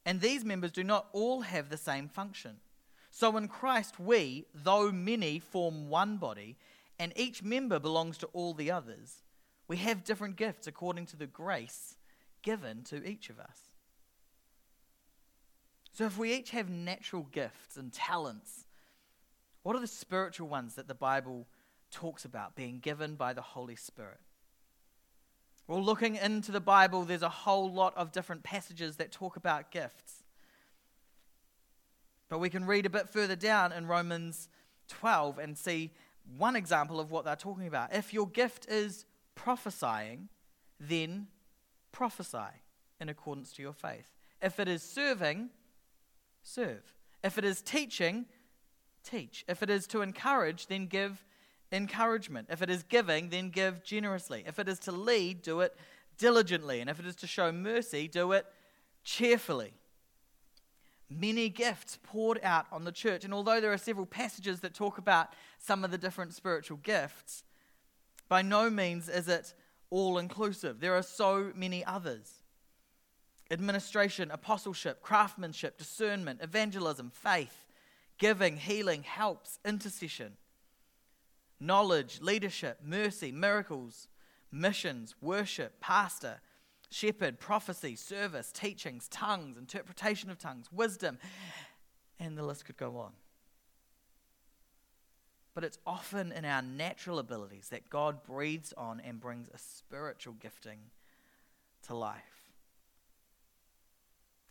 and 0.05 0.21
these 0.21 0.45
members 0.45 0.73
do 0.73 0.85
not 0.85 1.09
all 1.13 1.43
have 1.43 1.69
the 1.69 1.77
same 1.77 2.09
function. 2.09 2.57
So 3.11 3.37
in 3.37 3.49
Christ, 3.49 3.99
we, 3.99 4.47
though 4.55 4.93
many, 4.93 5.39
form 5.39 5.89
one 5.89 6.19
body, 6.19 6.57
and 6.99 7.13
each 7.17 7.43
member 7.43 7.79
belongs 7.79 8.19
to 8.19 8.27
all 8.29 8.55
the 8.55 8.71
others. 8.71 9.23
We 9.67 9.77
have 9.79 10.05
different 10.05 10.37
gifts 10.37 10.67
according 10.67 11.07
to 11.07 11.17
the 11.17 11.27
grace 11.27 11.97
given 12.43 12.83
to 12.85 13.07
each 13.07 13.31
of 13.31 13.39
us. 13.39 13.68
So, 15.99 16.05
if 16.05 16.17
we 16.17 16.33
each 16.33 16.51
have 16.51 16.71
natural 16.71 17.27
gifts 17.33 17.77
and 17.77 17.93
talents, 17.93 18.67
what 19.65 19.75
are 19.75 19.81
the 19.81 19.89
spiritual 19.89 20.47
ones 20.47 20.77
that 20.77 20.87
the 20.87 20.95
Bible 20.95 21.49
talks 21.91 22.25
about 22.25 22.55
being 22.55 22.79
given 22.79 23.17
by 23.17 23.33
the 23.33 23.43
Holy 23.43 23.75
Spirit? 23.75 24.21
Well, 25.67 25.83
looking 25.83 26.15
into 26.15 26.53
the 26.53 26.61
Bible, 26.61 27.03
there's 27.03 27.23
a 27.23 27.29
whole 27.29 27.73
lot 27.73 27.97
of 27.97 28.13
different 28.13 28.45
passages 28.45 28.95
that 28.99 29.11
talk 29.11 29.35
about 29.35 29.73
gifts. 29.73 30.23
But 32.29 32.39
we 32.39 32.49
can 32.49 32.65
read 32.65 32.87
a 32.87 32.91
bit 32.91 33.09
further 33.09 33.35
down 33.35 33.73
in 33.73 33.89
Romans 33.89 34.49
12 34.87 35.41
and 35.41 35.59
see 35.59 35.91
one 36.37 36.55
example 36.55 37.01
of 37.01 37.11
what 37.11 37.25
they're 37.25 37.35
talking 37.35 37.67
about. 37.67 37.93
If 37.93 38.15
your 38.15 38.29
gift 38.29 38.69
is 38.69 39.05
prophesying, 39.35 40.29
then 40.79 41.27
prophesy 41.91 42.63
in 43.01 43.09
accordance 43.09 43.53
to 43.55 43.63
your 43.63 43.73
faith. 43.73 44.15
If 44.41 44.61
it 44.61 44.69
is 44.69 44.85
serving, 44.85 45.51
serve. 46.49 46.95
If 47.23 47.39
it 47.39 47.45
is 47.45 47.63
teaching, 47.63 48.27
teach. 49.05 49.45
If 49.49 49.63
it 49.63 49.71
is 49.71 49.87
to 49.89 50.03
encourage, 50.03 50.67
then 50.67 50.87
give 50.87 51.25
encouragement. 51.71 52.49
If 52.51 52.63
it 52.63 52.71
is 52.71 52.83
giving, 52.83 53.29
then 53.29 53.51
give 53.51 53.85
generously. 53.85 54.45
If 54.47 54.59
it 54.59 54.69
is 54.69 54.79
to 54.81 54.93
lead, 54.93 55.43
do 55.43 55.61
it 55.61 55.77
diligently. 56.17 56.81
And 56.81 56.89
if 56.89 56.99
it 56.99 57.07
is 57.07 57.17
to 57.17 57.27
show 57.27 57.53
mercy, 57.53 58.09
do 58.09 58.33
it 58.33 58.47
cheerfully 59.05 59.75
many 61.11 61.49
gifts 61.49 61.99
poured 62.03 62.41
out 62.43 62.67
on 62.71 62.85
the 62.85 62.93
church. 62.93 63.25
And 63.25 63.33
although 63.33 63.61
there 63.61 63.73
are 63.73 63.79
several 63.79 64.07
passages 64.07 64.61
that 64.61 64.75
talk 64.75 64.99
about 64.99 65.33
some 65.59 65.85
of 65.85 65.91
the 65.91 65.99
different 65.99 66.35
spiritual 66.35 66.79
gifts, 66.79 67.45
by 68.29 68.43
no 68.43 68.69
means 68.69 69.09
is 69.09 69.29
it 69.29 69.55
all 69.91 70.19
inclusive. 70.19 70.81
There 70.81 70.95
are 70.95 71.03
so 71.03 71.53
many 71.55 71.85
others 71.85 72.38
administration, 73.51 74.31
apostleship, 74.31 75.03
craftsmanship, 75.03 75.79
discernment, 75.79 76.41
evangelism, 76.43 77.11
faith, 77.11 77.67
giving, 78.19 78.57
healing, 78.57 79.03
helps, 79.03 79.59
intercession, 79.65 80.37
knowledge, 81.59 82.21
leadership, 82.21 82.81
mercy, 82.85 83.33
miracles, 83.33 84.09
missions, 84.53 85.15
worship, 85.21 85.81
pastor 85.81 86.41
shepherd, 86.91 87.39
prophecy, 87.39 87.95
service, 87.97 88.51
teachings, 88.53 89.09
tongues, 89.09 89.57
interpretation 89.57 90.31
of 90.31 90.39
tongues, 90.39 90.73
wisdom, 90.73 91.19
and 92.19 92.37
the 92.37 92.43
list 92.43 92.65
could 92.65 92.77
go 92.77 92.99
on. 92.99 93.13
But 95.55 95.65
it's 95.65 95.79
often 95.87 96.33
in 96.33 96.45
our 96.45 96.63
natural 96.63 97.19
abilities 97.19 97.69
that 97.71 97.91
God 97.91 98.23
breathes 98.23 98.73
on 98.77 99.01
and 99.01 99.21
brings 99.21 99.49
a 99.53 99.59
spiritual 99.59 100.35
gifting 100.35 100.79
to 101.87 101.95
life. 101.95 102.38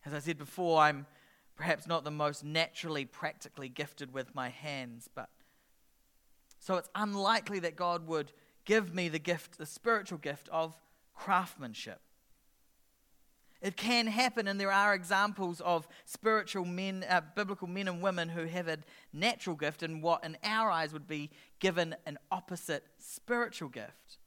As 0.07 0.13
I 0.13 0.19
said 0.19 0.37
before, 0.37 0.79
I'm 0.79 1.05
perhaps 1.57 1.85
not 1.85 2.05
the 2.05 2.11
most 2.11 2.41
naturally, 2.41 3.03
practically 3.03 3.67
gifted 3.67 4.13
with 4.13 4.33
my 4.33 4.47
hands, 4.47 5.09
but 5.13 5.27
so 6.61 6.75
it's 6.75 6.89
unlikely 6.95 7.59
that 7.59 7.75
God 7.75 8.07
would 8.07 8.31
give 8.63 8.95
me 8.95 9.09
the 9.09 9.19
gift, 9.19 9.57
the 9.57 9.65
spiritual 9.65 10.17
gift 10.17 10.47
of 10.47 10.77
craftsmanship. 11.13 11.99
It 13.61 13.75
can 13.75 14.07
happen, 14.07 14.47
and 14.47 14.57
there 14.57 14.71
are 14.71 14.93
examples 14.93 15.59
of 15.59 15.89
spiritual 16.05 16.63
men, 16.63 17.03
uh, 17.09 17.19
biblical 17.35 17.67
men 17.67 17.89
and 17.89 18.01
women 18.01 18.29
who 18.29 18.45
have 18.45 18.69
a 18.69 18.77
natural 19.11 19.57
gift 19.57 19.83
and 19.83 20.01
what 20.01 20.23
in 20.23 20.37
our 20.41 20.71
eyes 20.71 20.93
would 20.93 21.07
be 21.07 21.31
given 21.59 21.97
an 22.05 22.17
opposite 22.31 22.85
spiritual 22.97 23.67
gift. 23.67 24.19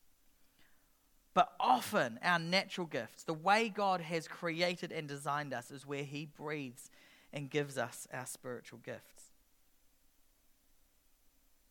But 1.33 1.53
often, 1.61 2.19
our 2.23 2.39
natural 2.39 2.87
gifts, 2.87 3.23
the 3.23 3.35
way 3.35 3.69
God 3.69 4.01
has 4.01 4.27
created 4.27 4.91
and 4.91 5.07
designed 5.07 5.55
us, 5.55 5.71
is 5.71 5.87
where 5.87 6.03
He 6.03 6.27
breathes 6.27 6.91
and 7.33 7.49
gives 7.49 7.79
us 7.79 8.09
our 8.13 8.27
spiritual 8.27 8.81
gifts. 8.85 9.31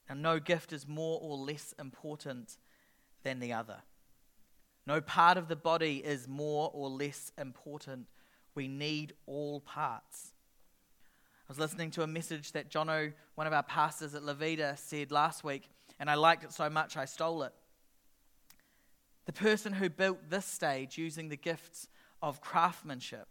And 0.07 0.21
no 0.21 0.39
gift 0.39 0.71
is 0.73 0.87
more 0.87 1.19
or 1.21 1.37
less 1.37 1.75
important 1.77 2.57
than 3.23 3.39
the 3.39 3.53
other. 3.53 3.81
No 4.87 5.01
part 5.01 5.37
of 5.37 5.47
the 5.49 5.55
body 5.55 5.97
is 5.97 6.27
more 6.27 6.71
or 6.73 6.89
less 6.89 7.31
important. 7.37 8.07
We 8.55 8.67
need 8.67 9.13
all 9.27 9.59
parts. 9.59 10.33
I 11.47 11.51
was 11.51 11.59
listening 11.59 11.91
to 11.91 12.03
a 12.03 12.07
message 12.07 12.53
that 12.53 12.71
Jono, 12.71 13.13
one 13.35 13.45
of 13.45 13.53
our 13.53 13.63
pastors 13.63 14.15
at 14.15 14.23
Levita, 14.23 14.77
said 14.77 15.11
last 15.11 15.43
week, 15.43 15.69
and 15.99 16.09
I 16.09 16.15
liked 16.15 16.43
it 16.43 16.53
so 16.53 16.69
much 16.69 16.97
I 16.97 17.05
stole 17.05 17.43
it. 17.43 17.53
The 19.29 19.33
person 19.33 19.73
who 19.73 19.91
built 19.91 20.31
this 20.31 20.47
stage 20.47 20.97
using 20.97 21.29
the 21.29 21.37
gifts 21.37 21.87
of 22.19 22.41
craftsmanship 22.41 23.27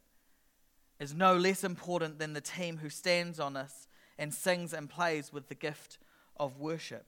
is 1.00 1.12
no 1.12 1.34
less 1.34 1.64
important 1.64 2.20
than 2.20 2.34
the 2.34 2.40
team 2.40 2.76
who 2.76 2.88
stands 2.88 3.40
on 3.40 3.56
us 3.56 3.88
and 4.16 4.32
sings 4.32 4.72
and 4.72 4.88
plays 4.88 5.32
with 5.32 5.48
the 5.48 5.56
gift 5.56 5.98
of 6.36 6.60
worship. 6.60 7.04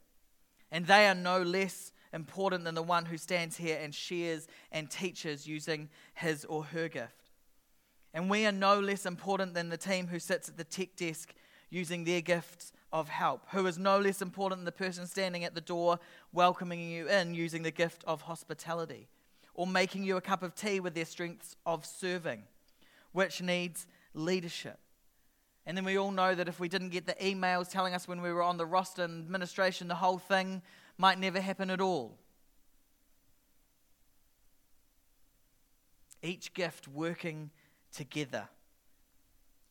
And 0.73 0.89
they 0.89 1.07
are 1.07 1.15
no 1.15 1.41
less 1.41 1.93
important 2.13 2.65
than 2.65 2.75
the 2.75 2.83
one 2.83 3.05
who 3.05 3.17
stands 3.17 3.59
here 3.59 3.79
and 3.81 3.95
shares 3.95 4.49
and 4.73 4.91
teaches 4.91 5.47
using 5.47 5.89
his 6.15 6.45
or 6.45 6.65
her 6.65 6.89
gift. 6.89 7.31
And 8.13 8.29
we 8.29 8.45
are 8.45 8.51
no 8.51 8.81
less 8.81 9.07
important 9.07 9.55
than 9.55 9.69
the 9.69 9.77
team 9.77 10.09
who 10.09 10.19
sits 10.19 10.49
at 10.49 10.57
the 10.57 10.65
tech 10.65 10.97
desk 10.97 11.33
using 11.71 12.03
their 12.03 12.23
gifts 12.23 12.73
of 12.93 13.09
help, 13.09 13.43
who 13.53 13.67
is 13.67 13.79
no 13.79 13.99
less 13.99 14.21
important 14.21 14.61
than 14.61 14.65
the 14.65 14.73
person 14.73 15.07
standing 15.07 15.45
at 15.45 15.55
the 15.55 15.61
door 15.61 15.99
welcoming 16.33 16.81
you 16.81 17.09
in 17.09 17.35
using 17.35 17.63
the 17.63 17.71
gift 17.71 18.03
of 18.07 18.23
hospitality, 18.23 19.09
or 19.55 19.67
making 19.67 20.05
you 20.05 20.17
a 20.17 20.21
cup 20.21 20.43
of 20.43 20.55
tea 20.55 20.81
with 20.81 20.95
their 20.95 21.05
strengths 21.05 21.57
of 21.65 21.87
serving, 21.87 22.43
which 23.13 23.41
needs 23.41 23.87
leadership. 24.15 24.79
And 25.67 25.77
then 25.77 25.85
we 25.85 25.99
all 25.99 26.11
know 26.11 26.35
that 26.35 26.49
if 26.49 26.59
we 26.59 26.69
didn't 26.69 26.89
get 26.89 27.07
the 27.07 27.15
emails 27.15 27.71
telling 27.71 27.95
us 27.95 28.09
when 28.09 28.23
we 28.23 28.33
were 28.33 28.43
on 28.43 28.57
the 28.57 28.67
roster 28.67 29.05
and 29.05 29.25
administration, 29.25 29.89
the 29.89 29.95
whole 29.95 30.19
thing 30.19 30.63
might 30.99 31.19
never 31.19 31.41
happen 31.41 31.71
at 31.71 31.81
all. 31.81 32.17
Each 36.23 36.53
gift 36.53 36.89
working 36.89 37.51
together 37.93 38.49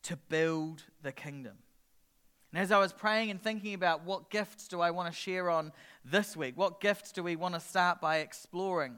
to 0.02 0.16
build 0.16 0.84
the 1.02 1.12
kingdom. 1.12 1.58
And 2.52 2.62
as 2.62 2.72
I 2.72 2.78
was 2.78 2.92
praying 2.92 3.30
and 3.30 3.40
thinking 3.40 3.74
about 3.74 4.04
what 4.04 4.30
gifts 4.30 4.66
do 4.66 4.80
I 4.80 4.90
want 4.90 5.12
to 5.12 5.18
share 5.18 5.48
on 5.50 5.72
this 6.04 6.36
week, 6.36 6.56
what 6.56 6.80
gifts 6.80 7.12
do 7.12 7.22
we 7.22 7.36
want 7.36 7.54
to 7.54 7.60
start 7.60 8.00
by 8.00 8.18
exploring, 8.18 8.96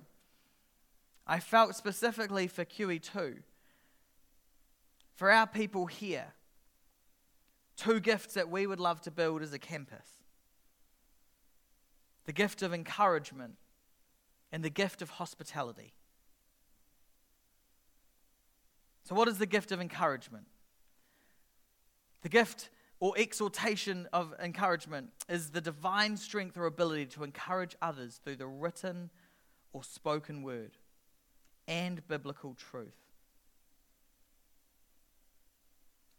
I 1.27 1.39
felt 1.39 1.77
specifically 1.77 2.47
for 2.47 2.65
QE2, 2.65 3.39
for 5.15 5.31
our 5.31 5.47
people 5.47 5.87
here, 5.87 6.33
two 7.77 8.01
gifts 8.01 8.35
that 8.35 8.49
we 8.49 8.67
would 8.67 8.81
love 8.81 9.01
to 9.03 9.11
build 9.11 9.43
as 9.43 9.53
a 9.53 9.59
campus 9.59 10.07
the 12.25 12.33
gift 12.33 12.63
of 12.63 12.73
encouragement, 12.73 13.57
and 14.53 14.63
the 14.63 14.71
gift 14.71 15.03
of 15.03 15.11
hospitality. 15.11 15.93
So, 19.05 19.15
what 19.15 19.27
is 19.27 19.39
the 19.39 19.47
gift 19.47 19.73
of 19.73 19.81
encouragement? 19.81 20.47
The 22.21 22.29
gift 22.29 22.71
or 23.03 23.19
exhortation 23.19 24.07
of 24.13 24.33
encouragement 24.41 25.11
is 25.29 25.51
the 25.51 25.61
divine 25.61 26.17
strength 26.17 26.57
or 26.57 26.67
ability 26.67 27.05
to 27.05 27.25
encourage 27.25 27.75
others 27.83 28.21
through 28.23 28.37
the 28.37 28.47
written 28.47 29.11
or 29.73 29.83
spoken 29.83 30.41
word 30.41 30.79
and 31.67 32.07
biblical 32.07 32.55
truth. 32.55 32.95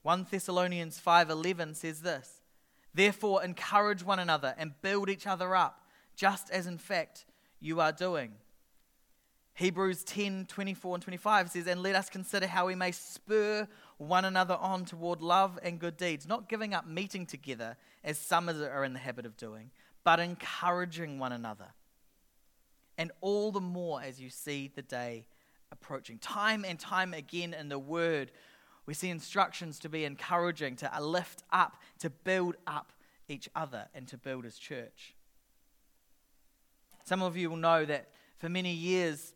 1 0.02 0.28
Thessalonians 0.30 1.00
5:11 1.00 1.74
says 1.74 2.02
this, 2.02 2.42
"Therefore 2.94 3.42
encourage 3.42 4.04
one 4.04 4.20
another 4.20 4.54
and 4.58 4.82
build 4.82 5.10
each 5.10 5.26
other 5.26 5.56
up 5.56 5.88
just 6.18 6.50
as 6.50 6.68
in 6.68 6.78
fact 6.78 7.26
you 7.62 7.80
are 7.80 7.94
doing. 7.94 8.36
Hebrews 9.56 10.04
10 10.04 10.48
24 10.48 10.96
and 10.96 11.04
25 11.04 11.52
says, 11.52 11.68
And 11.68 11.82
let 11.82 11.96
us 11.96 12.10
consider 12.10 12.48
how 12.48 12.66
we 12.66 12.76
may 12.76 12.92
spur 12.92 13.70
one 13.98 14.26
another 14.26 14.56
on 14.56 14.86
toward 14.86 15.22
love 15.22 15.60
and 15.64 15.80
good 15.80 15.98
deeds, 15.98 16.28
not 16.28 16.50
giving 16.50 16.74
up 16.74 16.88
meeting 16.88 17.26
together 17.26 17.78
as 18.04 18.18
some 18.18 18.50
are 18.50 18.84
in 18.84 18.94
the 18.94 19.00
habit 19.00 19.26
of 19.26 19.38
doing, 19.38 19.72
but 20.04 20.20
encouraging 20.20 21.20
one 21.20 21.32
another. 21.32 21.74
And 22.98 23.12
all 23.22 23.52
the 23.52 23.62
more 23.62 24.02
as 24.02 24.22
you 24.22 24.30
see 24.30 24.72
the 24.74 24.82
day 24.82 25.26
approaching. 25.72 26.20
Time 26.20 26.64
and 26.64 26.80
time 26.80 27.14
again 27.14 27.54
in 27.54 27.68
the 27.68 27.80
Word, 27.80 28.32
we 28.86 28.94
see 28.94 29.10
instructions 29.10 29.80
to 29.80 29.90
be 29.90 30.06
encouraging, 30.06 30.76
to 30.78 30.92
lift 31.02 31.44
up, 31.52 31.78
to 32.00 32.10
build 32.10 32.56
up 32.68 32.94
each 33.28 33.50
other, 33.56 33.88
and 33.96 34.08
to 34.08 34.18
build 34.18 34.44
His 34.44 34.58
church. 34.58 35.16
Some 37.04 37.22
of 37.22 37.36
you 37.36 37.50
will 37.50 37.58
know 37.58 37.84
that 37.86 38.10
for 38.38 38.50
many 38.50 38.74
years, 38.74 39.34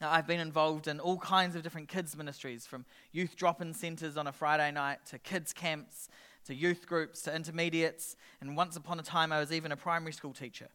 I've 0.00 0.26
been 0.26 0.40
involved 0.40 0.86
in 0.86 1.00
all 1.00 1.18
kinds 1.18 1.56
of 1.56 1.62
different 1.62 1.88
kids' 1.88 2.16
ministries, 2.16 2.66
from 2.66 2.84
youth 3.10 3.34
drop 3.36 3.60
in 3.60 3.74
centres 3.74 4.16
on 4.16 4.26
a 4.28 4.32
Friday 4.32 4.70
night 4.70 5.04
to 5.06 5.18
kids' 5.18 5.52
camps 5.52 6.08
to 6.44 6.54
youth 6.54 6.86
groups 6.86 7.22
to 7.22 7.34
intermediates, 7.34 8.16
and 8.40 8.56
once 8.56 8.76
upon 8.76 9.00
a 9.00 9.02
time, 9.02 9.32
I 9.32 9.40
was 9.40 9.52
even 9.52 9.72
a 9.72 9.76
primary 9.76 10.12
school 10.12 10.32
teacher. 10.32 10.68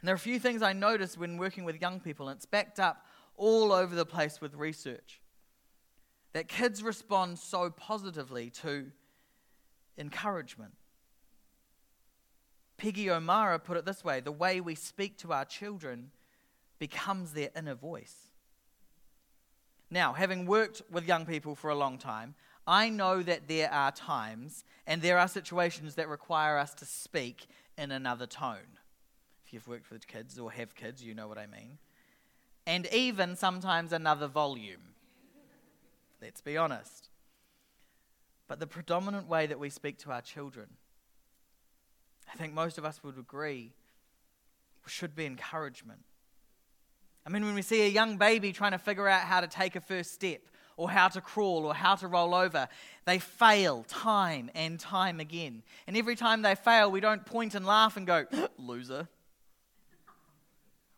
And 0.00 0.08
there 0.08 0.14
are 0.14 0.16
a 0.16 0.20
few 0.20 0.38
things 0.38 0.62
I 0.62 0.72
noticed 0.72 1.18
when 1.18 1.36
working 1.36 1.64
with 1.64 1.80
young 1.80 1.98
people, 1.98 2.28
and 2.28 2.36
it's 2.36 2.46
backed 2.46 2.78
up 2.78 3.06
all 3.36 3.72
over 3.72 3.94
the 3.94 4.06
place 4.06 4.40
with 4.40 4.54
research. 4.54 5.20
That 6.32 6.48
kids 6.48 6.82
respond 6.82 7.38
so 7.38 7.70
positively 7.70 8.50
to 8.62 8.92
encouragement. 9.98 10.74
Peggy 12.76 13.10
O'Mara 13.10 13.58
put 13.58 13.76
it 13.76 13.84
this 13.84 14.04
way 14.04 14.20
the 14.20 14.32
way 14.32 14.60
we 14.60 14.74
speak 14.74 15.18
to 15.18 15.32
our 15.32 15.44
children 15.44 16.10
becomes 16.88 17.32
their 17.32 17.48
inner 17.56 17.74
voice. 17.74 18.14
Now, 19.90 20.12
having 20.12 20.44
worked 20.44 20.82
with 20.90 21.08
young 21.08 21.24
people 21.24 21.54
for 21.54 21.70
a 21.70 21.74
long 21.74 21.96
time, 21.96 22.34
I 22.66 22.90
know 22.90 23.22
that 23.22 23.48
there 23.48 23.72
are 23.72 23.90
times 23.90 24.64
and 24.86 25.00
there 25.00 25.18
are 25.18 25.26
situations 25.26 25.94
that 25.94 26.10
require 26.10 26.58
us 26.58 26.74
to 26.74 26.84
speak 26.84 27.46
in 27.78 27.90
another 27.90 28.26
tone. 28.26 28.78
If 29.46 29.54
you've 29.54 29.66
worked 29.66 29.90
with 29.90 30.06
kids 30.06 30.38
or 30.38 30.52
have 30.52 30.74
kids, 30.74 31.02
you 31.02 31.14
know 31.14 31.26
what 31.26 31.38
I 31.38 31.46
mean. 31.46 31.78
And 32.66 32.86
even 32.92 33.34
sometimes 33.34 33.90
another 33.90 34.26
volume. 34.26 34.92
Let's 36.20 36.42
be 36.42 36.58
honest. 36.58 37.08
But 38.46 38.60
the 38.60 38.66
predominant 38.66 39.26
way 39.26 39.46
that 39.46 39.58
we 39.58 39.70
speak 39.70 39.96
to 40.00 40.12
our 40.12 40.20
children, 40.20 40.68
I 42.30 42.36
think 42.36 42.52
most 42.52 42.76
of 42.76 42.84
us 42.84 43.02
would 43.02 43.16
agree, 43.16 43.72
should 44.86 45.16
be 45.16 45.24
encouragement. 45.24 46.04
I 47.26 47.30
mean, 47.30 47.44
when 47.44 47.54
we 47.54 47.62
see 47.62 47.82
a 47.82 47.88
young 47.88 48.16
baby 48.16 48.52
trying 48.52 48.72
to 48.72 48.78
figure 48.78 49.08
out 49.08 49.22
how 49.22 49.40
to 49.40 49.46
take 49.46 49.76
a 49.76 49.80
first 49.80 50.12
step, 50.12 50.42
or 50.76 50.90
how 50.90 51.08
to 51.08 51.20
crawl, 51.20 51.64
or 51.64 51.74
how 51.74 51.94
to 51.94 52.08
roll 52.08 52.34
over, 52.34 52.68
they 53.04 53.18
fail 53.18 53.84
time 53.88 54.50
and 54.54 54.78
time 54.78 55.20
again. 55.20 55.62
And 55.86 55.96
every 55.96 56.16
time 56.16 56.42
they 56.42 56.54
fail, 56.56 56.90
we 56.90 57.00
don't 57.00 57.24
point 57.24 57.54
and 57.54 57.64
laugh 57.64 57.96
and 57.96 58.06
go, 58.06 58.26
loser. 58.58 59.08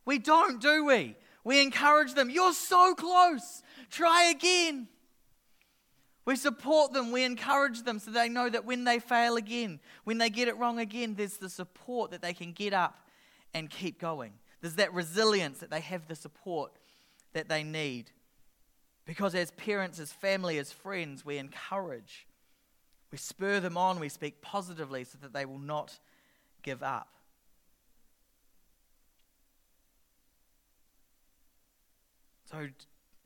We 0.07 0.19
don't, 0.19 0.61
do 0.61 0.85
we? 0.85 1.15
We 1.45 1.63
encourage 1.63 2.15
them. 2.15 2.31
You're 2.31 2.55
so 2.55 2.95
close. 2.95 3.63
Try 3.91 4.31
again. 4.31 4.89
We 6.25 6.35
support 6.35 6.93
them, 6.93 7.13
we 7.13 7.23
encourage 7.23 7.83
them 7.83 8.01
so 8.01 8.11
they 8.11 8.29
know 8.29 8.51
that 8.51 8.65
when 8.65 8.83
they 8.83 8.99
fail 8.99 9.37
again, 9.37 9.79
when 10.03 10.19
they 10.19 10.29
get 10.29 10.49
it 10.49 10.57
wrong 10.57 10.81
again, 10.81 11.15
there's 11.15 11.37
the 11.37 11.49
support 11.49 12.11
that 12.11 12.21
they 12.21 12.33
can 12.33 12.51
get 12.51 12.73
up 12.73 12.99
and 13.55 13.71
keep 13.71 14.01
going. 14.01 14.33
There's 14.67 14.75
that 14.75 14.93
resilience 14.93 15.59
that 15.59 15.71
they 15.71 15.79
have 15.79 16.09
the 16.09 16.17
support 16.17 16.73
that 17.35 17.49
they 17.49 17.63
need. 17.63 18.11
Because 19.05 19.33
as 19.37 19.53
parents, 19.53 20.01
as 20.01 20.13
family, 20.13 20.59
as 20.59 20.73
friends, 20.73 21.25
we 21.25 21.39
encourage, 21.39 22.27
we 23.13 23.19
spur 23.19 23.61
them 23.61 23.77
on, 23.77 24.01
we 24.01 24.09
speak 24.09 24.43
positively 24.43 25.05
so 25.05 25.19
that 25.23 25.33
they 25.33 25.45
will 25.45 25.61
not 25.61 26.01
give 26.65 26.83
up. 26.83 27.07
So, 32.51 32.67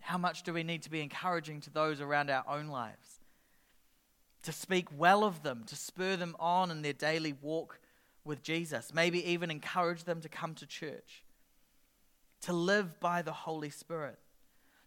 how 0.01 0.19
much 0.19 0.43
do 0.43 0.53
we 0.53 0.63
need 0.63 0.83
to 0.83 0.91
be 0.91 1.01
encouraging 1.01 1.63
to 1.63 1.71
those 1.71 2.03
around 2.03 2.29
our 2.29 2.45
own 2.47 2.67
lives? 2.67 3.19
To 4.43 4.53
speak 4.53 4.89
well 4.95 5.25
of 5.25 5.43
them, 5.43 5.65
to 5.69 5.75
spur 5.75 6.17
them 6.17 6.37
on 6.39 6.71
in 6.71 6.83
their 6.83 6.93
daily 6.93 7.33
walk 7.33 7.81
with 8.27 8.43
Jesus, 8.43 8.93
maybe 8.93 9.27
even 9.27 9.51
encourage 9.51 10.05
them 10.05 10.21
to 10.21 10.29
come 10.29 10.55
to 10.57 10.67
church, 10.67 11.25
to 12.43 12.53
live 12.53 12.99
by 13.01 13.23
the 13.23 13.33
Holy 13.33 13.71
Spirit, 13.71 14.19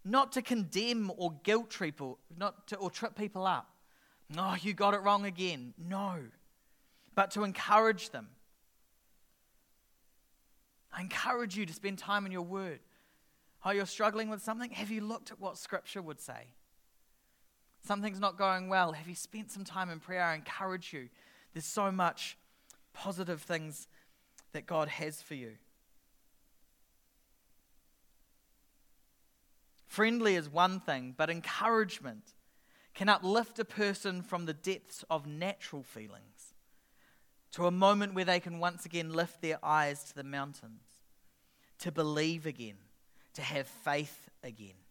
not 0.03 0.31
to 0.33 0.41
condemn 0.41 1.11
or 1.17 1.33
guilt 1.43 1.75
people, 1.79 2.19
not 2.37 2.67
to, 2.67 2.77
or 2.77 2.89
trip 2.89 3.15
people 3.15 3.45
up. 3.45 3.69
No, 4.29 4.51
oh, 4.51 4.57
you 4.61 4.73
got 4.73 4.93
it 4.93 5.01
wrong 5.01 5.25
again. 5.25 5.73
No, 5.77 6.17
but 7.15 7.31
to 7.31 7.43
encourage 7.43 8.09
them. 8.09 8.29
I 10.91 11.01
encourage 11.01 11.57
you 11.57 11.65
to 11.65 11.73
spend 11.73 11.97
time 11.97 12.25
in 12.25 12.31
your 12.31 12.43
word. 12.43 12.79
Oh, 13.65 13.71
you're 13.71 13.85
struggling 13.85 14.29
with 14.29 14.41
something? 14.41 14.71
Have 14.71 14.91
you 14.91 15.01
looked 15.01 15.31
at 15.31 15.39
what 15.39 15.57
Scripture 15.57 16.01
would 16.01 16.19
say? 16.19 16.47
Something's 17.85 18.19
not 18.19 18.37
going 18.37 18.69
well. 18.69 18.93
Have 18.93 19.07
you 19.07 19.15
spent 19.15 19.51
some 19.51 19.63
time 19.63 19.89
in 19.89 19.99
prayer? 19.99 20.23
I 20.23 20.35
encourage 20.35 20.93
you. 20.93 21.09
There's 21.53 21.65
so 21.65 21.91
much 21.91 22.37
positive 22.93 23.41
things 23.41 23.87
that 24.53 24.65
God 24.65 24.87
has 24.87 25.21
for 25.21 25.35
you. 25.35 25.53
Friendly 29.93 30.33
is 30.33 30.49
one 30.49 30.79
thing, 30.79 31.13
but 31.15 31.29
encouragement 31.29 32.33
can 32.95 33.09
uplift 33.09 33.59
a 33.59 33.63
person 33.63 34.23
from 34.23 34.47
the 34.47 34.53
depths 34.55 35.05
of 35.07 35.27
natural 35.27 35.83
feelings 35.83 36.55
to 37.51 37.67
a 37.67 37.71
moment 37.71 38.15
where 38.15 38.25
they 38.25 38.39
can 38.39 38.57
once 38.57 38.87
again 38.87 39.13
lift 39.13 39.43
their 39.43 39.63
eyes 39.63 40.03
to 40.05 40.15
the 40.15 40.23
mountains, 40.23 40.81
to 41.77 41.91
believe 41.91 42.47
again 42.47 42.77
to 43.35 43.43
have 43.43 43.67
faith 43.67 44.29
again. 44.43 44.81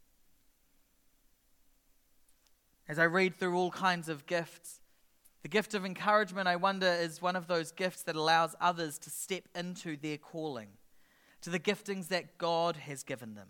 As 2.87 3.01
I 3.01 3.07
read 3.07 3.35
through 3.35 3.57
all 3.57 3.73
kinds 3.73 4.09
of 4.09 4.27
gifts, 4.27 4.79
the 5.43 5.49
gift 5.49 5.75
of 5.75 5.85
encouragement, 5.85 6.47
I 6.47 6.55
wonder, 6.55 6.87
is 6.87 7.21
one 7.21 7.35
of 7.35 7.49
those 7.49 7.73
gifts 7.73 8.05
that 8.05 8.15
allows 8.15 8.55
others 8.61 8.99
to 9.01 9.11
step 9.11 9.49
into 9.53 9.97
their 9.97 10.17
calling, 10.17 10.69
to 11.41 11.51
the 11.51 11.59
giftings 11.59 12.07
that 12.07 12.39
God 12.39 12.77
has 12.77 13.03
given 13.03 13.35
them. 13.35 13.49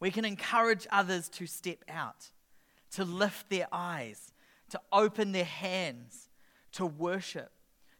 We 0.00 0.10
can 0.10 0.24
encourage 0.24 0.86
others 0.90 1.28
to 1.30 1.46
step 1.46 1.84
out, 1.88 2.30
to 2.92 3.04
lift 3.04 3.50
their 3.50 3.68
eyes, 3.70 4.32
to 4.70 4.80
open 4.92 5.32
their 5.32 5.44
hands, 5.44 6.28
to 6.72 6.86
worship, 6.86 7.52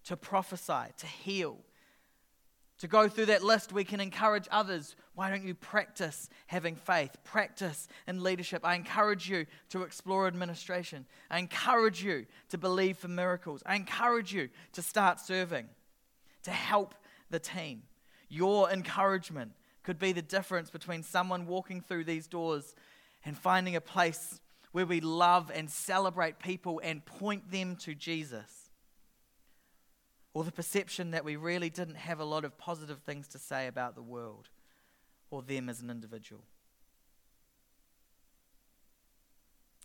to 0.05 0.17
prophesy, 0.17 0.93
to 0.97 1.07
heal, 1.07 1.59
to 2.81 2.89
go 2.89 3.09
through 3.11 3.27
that 3.27 3.45
list, 3.45 3.75
we 3.75 3.85
can 3.85 4.01
encourage 4.01 4.49
others. 4.51 4.97
Why 5.15 5.29
don't 5.29 5.45
you 5.45 5.55
practice 5.55 6.31
having 6.47 6.77
faith? 6.77 7.15
Practice 7.25 7.89
in 8.07 8.23
leadership. 8.23 8.65
I 8.65 8.75
encourage 8.75 9.29
you 9.29 9.45
to 9.69 9.83
explore 9.83 10.27
administration. 10.27 11.05
I 11.31 11.41
encourage 11.41 12.03
you 12.03 12.25
to 12.49 12.57
believe 12.57 12.97
for 12.97 13.09
miracles. 13.09 13.63
I 13.67 13.77
encourage 13.77 14.33
you 14.33 14.49
to 14.73 14.81
start 14.81 15.21
serving, 15.21 15.67
to 16.45 16.51
help 16.51 16.95
the 17.29 17.39
team. 17.39 17.83
Your 18.31 18.71
encouragement 18.71 19.53
could 19.90 19.98
be 19.98 20.12
the 20.12 20.22
difference 20.22 20.70
between 20.70 21.03
someone 21.03 21.48
walking 21.48 21.81
through 21.81 22.05
these 22.05 22.29
doors 22.29 22.76
and 23.24 23.37
finding 23.37 23.74
a 23.74 23.81
place 23.81 24.40
where 24.70 24.87
we 24.87 25.00
love 25.00 25.50
and 25.53 25.68
celebrate 25.68 26.38
people 26.38 26.81
and 26.85 27.05
point 27.05 27.50
them 27.50 27.74
to 27.74 27.92
Jesus 27.92 28.70
or 30.33 30.44
the 30.44 30.53
perception 30.53 31.11
that 31.11 31.24
we 31.24 31.35
really 31.35 31.70
didn't 31.70 31.96
have 31.96 32.20
a 32.20 32.24
lot 32.24 32.44
of 32.44 32.57
positive 32.57 33.00
things 33.00 33.26
to 33.26 33.37
say 33.37 33.66
about 33.66 33.96
the 33.96 34.03
world 34.03 34.48
or 35.29 35.42
them 35.42 35.68
as 35.68 35.81
an 35.81 35.90
individual. 35.90 36.44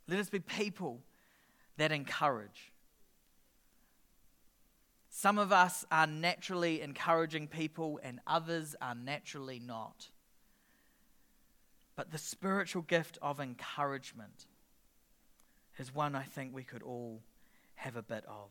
Let 0.07 0.19
us 0.19 0.29
be 0.29 0.37
people 0.39 1.01
that 1.77 1.91
encourage. 1.91 2.71
Some 5.17 5.37
of 5.37 5.53
us 5.53 5.85
are 5.93 6.07
naturally 6.07 6.81
encouraging 6.81 7.47
people, 7.47 8.01
and 8.03 8.19
others 8.27 8.75
are 8.81 8.93
naturally 8.93 9.59
not. 9.59 10.09
But 11.95 12.11
the 12.11 12.17
spiritual 12.17 12.81
gift 12.81 13.17
of 13.21 13.39
encouragement 13.39 14.45
is 15.77 15.95
one 15.95 16.15
I 16.15 16.23
think 16.23 16.53
we 16.53 16.65
could 16.65 16.83
all 16.83 17.23
have 17.75 17.95
a 17.95 18.01
bit 18.01 18.25
of. 18.27 18.49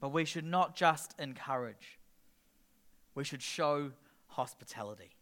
But 0.00 0.08
we 0.08 0.24
should 0.24 0.44
not 0.44 0.74
just 0.74 1.14
encourage, 1.20 2.00
we 3.14 3.22
should 3.22 3.40
show 3.40 3.92
hospitality. 4.26 5.14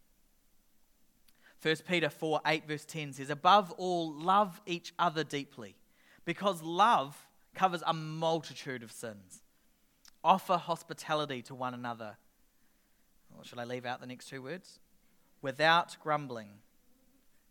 1 1.61 1.75
Peter 1.87 2.09
4 2.09 2.41
8, 2.43 2.67
verse 2.67 2.85
10 2.85 3.13
says, 3.13 3.29
Above 3.29 3.71
all, 3.73 4.11
love 4.11 4.63
each 4.65 4.95
other 4.97 5.23
deeply, 5.23 5.75
because 6.25 6.63
love 6.63 7.27
covers 7.53 7.83
a 7.85 7.93
multitude 7.93 8.81
of 8.81 8.91
sins. 8.91 9.42
Offer 10.23 10.57
hospitality 10.57 11.41
to 11.43 11.55
one 11.55 11.73
another. 11.73 12.17
Or 13.37 13.43
should 13.43 13.59
I 13.59 13.65
leave 13.65 13.85
out 13.85 13.99
the 13.99 14.07
next 14.07 14.29
two 14.29 14.41
words? 14.41 14.79
Without 15.41 15.97
grumbling. 16.01 16.49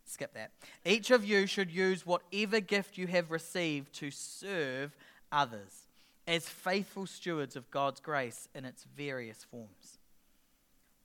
Skip 0.05 0.33
that. 0.33 0.51
Each 0.85 1.11
of 1.11 1.23
you 1.23 1.45
should 1.45 1.71
use 1.71 2.05
whatever 2.05 2.59
gift 2.59 2.97
you 2.97 3.07
have 3.07 3.31
received 3.31 3.93
to 3.95 4.11
serve 4.11 4.95
others 5.31 5.87
as 6.27 6.49
faithful 6.49 7.05
stewards 7.05 7.55
of 7.55 7.69
God's 7.69 7.99
grace 7.99 8.47
in 8.55 8.65
its 8.65 8.85
various 8.95 9.43
forms. 9.43 9.99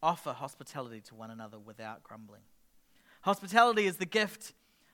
Offer 0.02 0.32
hospitality 0.32 1.00
to 1.02 1.14
one 1.14 1.30
another 1.30 1.58
without 1.58 2.02
grumbling. 2.02 2.42
Hospitality 3.22 3.86
is 3.86 3.96
the 3.96 4.06
gift 4.06 4.52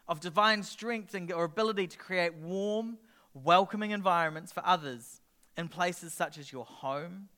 of 0.08 0.20
divine 0.20 0.62
strength 0.62 1.14
and 1.14 1.30
or 1.32 1.44
ability 1.44 1.87
to 1.87 1.98
create 1.98 2.34
warm, 2.34 2.98
welcoming 3.32 3.90
environments 3.90 4.50
for 4.50 4.64
others 4.66 5.20
in 5.56 5.68
places 5.68 6.12
such 6.12 6.38
as 6.38 6.52
your 6.52 6.64
home, 6.64 7.28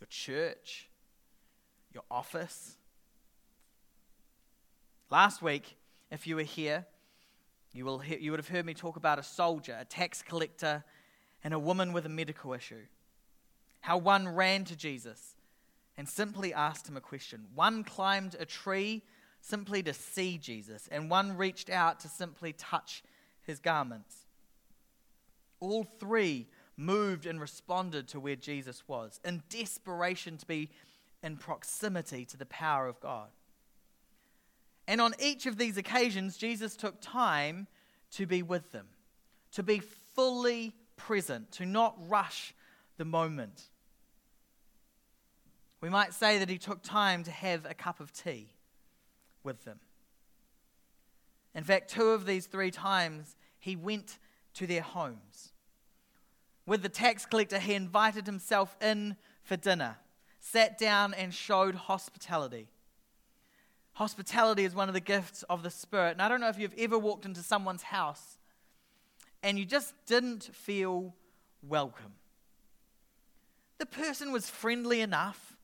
your 0.00 0.08
church, 0.08 0.88
your 1.92 2.02
office. 2.10 2.76
Last 5.10 5.42
week, 5.42 5.76
if 6.10 6.26
you 6.26 6.36
were 6.36 6.42
here, 6.42 6.86
you, 7.72 7.84
will 7.84 7.98
hear, 7.98 8.18
you 8.18 8.30
would 8.30 8.40
have 8.40 8.48
heard 8.48 8.66
me 8.66 8.74
talk 8.74 8.96
about 8.96 9.18
a 9.18 9.22
soldier, 9.22 9.76
a 9.80 9.84
tax 9.84 10.22
collector, 10.22 10.84
and 11.44 11.54
a 11.54 11.58
woman 11.58 11.92
with 11.92 12.06
a 12.06 12.10
medical 12.10 12.52
issue. 12.52 12.82
How 13.80 13.96
one 13.98 14.28
ran 14.28 14.64
to 14.64 14.76
Jesus 14.76 15.34
and 15.96 16.08
simply 16.08 16.52
asked 16.52 16.88
him 16.88 16.96
a 16.96 17.00
question. 17.00 17.46
One 17.54 17.84
climbed 17.84 18.36
a 18.38 18.44
tree 18.44 19.02
simply 19.40 19.82
to 19.84 19.94
see 19.94 20.38
Jesus, 20.38 20.88
and 20.90 21.10
one 21.10 21.36
reached 21.36 21.70
out 21.70 22.00
to 22.00 22.08
simply 22.08 22.52
touch 22.52 23.02
his 23.42 23.58
garments. 23.58 24.26
All 25.60 25.84
three 25.84 26.48
moved 26.78 27.26
and 27.26 27.40
responded 27.40 28.08
to 28.08 28.20
where 28.20 28.36
Jesus 28.36 28.84
was 28.86 29.20
in 29.24 29.42
desperation 29.50 30.38
to 30.38 30.46
be 30.46 30.70
in 31.22 31.36
proximity 31.36 32.24
to 32.24 32.36
the 32.36 32.46
power 32.46 32.86
of 32.86 33.00
God. 33.00 33.28
And 34.86 35.00
on 35.00 35.14
each 35.20 35.44
of 35.44 35.58
these 35.58 35.76
occasions, 35.76 36.38
Jesus 36.38 36.76
took 36.76 36.94
time 37.00 37.66
to 38.12 38.24
be 38.24 38.42
with 38.42 38.72
them, 38.72 38.86
to 39.52 39.62
be 39.62 39.80
fully 39.80 40.72
present, 40.96 41.52
to 41.52 41.66
not 41.66 41.96
rush 42.08 42.54
the 42.96 43.04
moment. 43.04 43.64
We 45.80 45.88
might 45.88 46.14
say 46.14 46.38
that 46.38 46.48
he 46.48 46.58
took 46.58 46.82
time 46.82 47.24
to 47.24 47.30
have 47.30 47.66
a 47.66 47.74
cup 47.74 48.00
of 48.00 48.12
tea 48.12 48.48
with 49.42 49.64
them. 49.64 49.80
In 51.54 51.64
fact, 51.64 51.90
two 51.90 52.10
of 52.10 52.24
these 52.24 52.46
three 52.46 52.70
times, 52.70 53.36
he 53.58 53.76
went 53.76 54.18
to 54.54 54.66
their 54.66 54.82
homes. 54.82 55.52
With 56.68 56.82
the 56.82 56.90
tax 56.90 57.24
collector, 57.24 57.58
he 57.58 57.72
invited 57.72 58.26
himself 58.26 58.76
in 58.82 59.16
for 59.42 59.56
dinner, 59.56 59.96
sat 60.38 60.76
down, 60.76 61.14
and 61.14 61.32
showed 61.32 61.74
hospitality. 61.74 62.68
Hospitality 63.94 64.66
is 64.66 64.74
one 64.74 64.86
of 64.86 64.92
the 64.92 65.00
gifts 65.00 65.44
of 65.44 65.62
the 65.62 65.70
Spirit. 65.70 66.10
And 66.10 66.20
I 66.20 66.28
don't 66.28 66.42
know 66.42 66.50
if 66.50 66.58
you've 66.58 66.74
ever 66.76 66.98
walked 66.98 67.24
into 67.24 67.40
someone's 67.40 67.84
house 67.84 68.36
and 69.42 69.58
you 69.58 69.64
just 69.64 69.94
didn't 70.04 70.50
feel 70.52 71.14
welcome. 71.66 72.12
The 73.78 73.86
person 73.86 74.30
was 74.30 74.50
friendly 74.50 75.00
enough, 75.00 75.56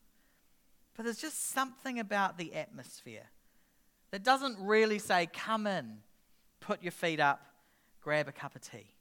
but 0.97 1.03
there's 1.05 1.21
just 1.21 1.51
something 1.51 1.99
about 1.99 2.39
the 2.39 2.55
atmosphere 2.55 3.29
that 4.09 4.23
doesn't 4.23 4.57
really 4.59 4.97
say, 4.97 5.29
come 5.31 5.67
in, 5.67 5.97
put 6.61 6.81
your 6.81 6.91
feet 6.91 7.19
up, 7.19 7.45
grab 8.01 8.27
a 8.27 8.31
cup 8.31 8.55
of 8.55 8.61
tea. 8.61 8.94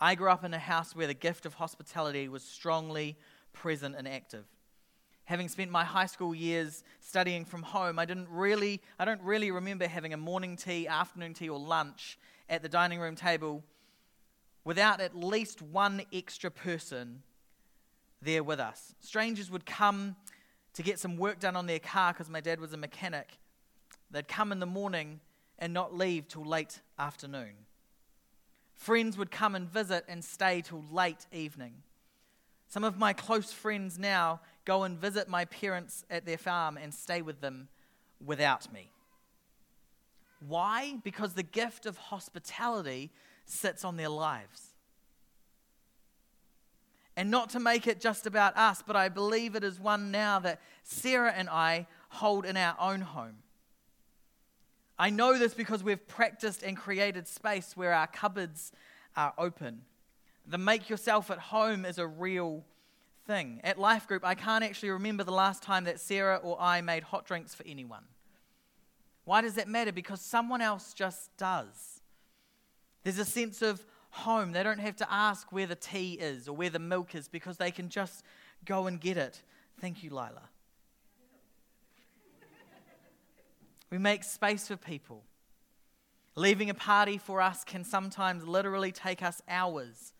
I 0.00 0.14
grew 0.14 0.30
up 0.30 0.44
in 0.44 0.54
a 0.54 0.58
house 0.58 0.96
where 0.96 1.06
the 1.06 1.14
gift 1.14 1.44
of 1.44 1.54
hospitality 1.54 2.28
was 2.28 2.42
strongly 2.42 3.16
present 3.52 3.94
and 3.96 4.08
active. 4.08 4.44
Having 5.24 5.48
spent 5.48 5.70
my 5.70 5.84
high 5.84 6.06
school 6.06 6.34
years 6.34 6.82
studying 7.00 7.44
from 7.44 7.62
home, 7.62 7.98
I 7.98 8.04
didn't 8.04 8.28
really 8.30 8.80
I 8.98 9.04
don't 9.04 9.22
really 9.22 9.50
remember 9.50 9.86
having 9.86 10.12
a 10.12 10.16
morning 10.16 10.56
tea, 10.56 10.88
afternoon 10.88 11.34
tea 11.34 11.48
or 11.48 11.58
lunch 11.58 12.18
at 12.48 12.62
the 12.62 12.68
dining 12.68 12.98
room 12.98 13.14
table 13.14 13.62
without 14.64 15.00
at 15.00 15.14
least 15.14 15.62
one 15.62 16.02
extra 16.12 16.50
person 16.50 17.22
there 18.22 18.42
with 18.42 18.60
us. 18.60 18.94
Strangers 19.00 19.50
would 19.50 19.66
come 19.66 20.16
to 20.74 20.82
get 20.82 20.98
some 20.98 21.16
work 21.16 21.38
done 21.38 21.56
on 21.56 21.66
their 21.66 21.78
car 21.78 22.12
because 22.12 22.28
my 22.28 22.40
dad 22.40 22.60
was 22.60 22.72
a 22.72 22.76
mechanic. 22.76 23.38
They'd 24.10 24.28
come 24.28 24.52
in 24.52 24.60
the 24.60 24.66
morning 24.66 25.20
and 25.58 25.72
not 25.72 25.96
leave 25.96 26.28
till 26.28 26.44
late 26.44 26.80
afternoon. 26.98 27.54
Friends 28.80 29.18
would 29.18 29.30
come 29.30 29.54
and 29.54 29.68
visit 29.68 30.06
and 30.08 30.24
stay 30.24 30.62
till 30.62 30.82
late 30.90 31.26
evening. 31.32 31.74
Some 32.66 32.82
of 32.82 32.96
my 32.96 33.12
close 33.12 33.52
friends 33.52 33.98
now 33.98 34.40
go 34.64 34.84
and 34.84 34.98
visit 34.98 35.28
my 35.28 35.44
parents 35.44 36.06
at 36.08 36.24
their 36.24 36.38
farm 36.38 36.78
and 36.78 36.94
stay 36.94 37.20
with 37.20 37.42
them 37.42 37.68
without 38.24 38.72
me. 38.72 38.90
Why? 40.48 40.96
Because 41.04 41.34
the 41.34 41.42
gift 41.42 41.84
of 41.84 41.98
hospitality 41.98 43.10
sits 43.44 43.84
on 43.84 43.98
their 43.98 44.08
lives. 44.08 44.68
And 47.18 47.30
not 47.30 47.50
to 47.50 47.60
make 47.60 47.86
it 47.86 48.00
just 48.00 48.26
about 48.26 48.56
us, 48.56 48.82
but 48.86 48.96
I 48.96 49.10
believe 49.10 49.56
it 49.56 49.62
is 49.62 49.78
one 49.78 50.10
now 50.10 50.38
that 50.38 50.58
Sarah 50.84 51.34
and 51.36 51.50
I 51.50 51.86
hold 52.08 52.46
in 52.46 52.56
our 52.56 52.76
own 52.80 53.02
home. 53.02 53.42
I 55.00 55.08
know 55.08 55.38
this 55.38 55.54
because 55.54 55.82
we've 55.82 56.06
practiced 56.06 56.62
and 56.62 56.76
created 56.76 57.26
space 57.26 57.74
where 57.74 57.94
our 57.94 58.06
cupboards 58.06 58.70
are 59.16 59.32
open. 59.38 59.80
The 60.46 60.58
make 60.58 60.90
yourself 60.90 61.30
at 61.30 61.38
home 61.38 61.86
is 61.86 61.96
a 61.96 62.06
real 62.06 62.66
thing. 63.26 63.62
At 63.64 63.78
Life 63.78 64.06
Group, 64.06 64.26
I 64.26 64.34
can't 64.34 64.62
actually 64.62 64.90
remember 64.90 65.24
the 65.24 65.32
last 65.32 65.62
time 65.62 65.84
that 65.84 66.00
Sarah 66.00 66.36
or 66.36 66.60
I 66.60 66.82
made 66.82 67.02
hot 67.02 67.24
drinks 67.24 67.54
for 67.54 67.66
anyone. 67.66 68.04
Why 69.24 69.40
does 69.40 69.54
that 69.54 69.68
matter? 69.68 69.90
Because 69.90 70.20
someone 70.20 70.60
else 70.60 70.92
just 70.92 71.34
does. 71.38 72.02
There's 73.02 73.18
a 73.18 73.24
sense 73.24 73.62
of 73.62 73.82
home. 74.10 74.52
They 74.52 74.62
don't 74.62 74.80
have 74.80 74.96
to 74.96 75.10
ask 75.10 75.50
where 75.50 75.66
the 75.66 75.76
tea 75.76 76.18
is 76.20 76.46
or 76.46 76.54
where 76.54 76.68
the 76.68 76.78
milk 76.78 77.14
is 77.14 77.26
because 77.26 77.56
they 77.56 77.70
can 77.70 77.88
just 77.88 78.22
go 78.66 78.86
and 78.86 79.00
get 79.00 79.16
it. 79.16 79.40
Thank 79.80 80.02
you, 80.02 80.10
Lila. 80.10 80.49
We 83.90 83.98
make 83.98 84.24
space 84.24 84.68
for 84.68 84.76
people. 84.76 85.24
Leaving 86.36 86.70
a 86.70 86.74
party 86.74 87.18
for 87.18 87.40
us 87.40 87.64
can 87.64 87.84
sometimes 87.84 88.46
literally 88.46 88.92
take 88.92 89.22
us 89.22 89.42
hours 89.48 90.12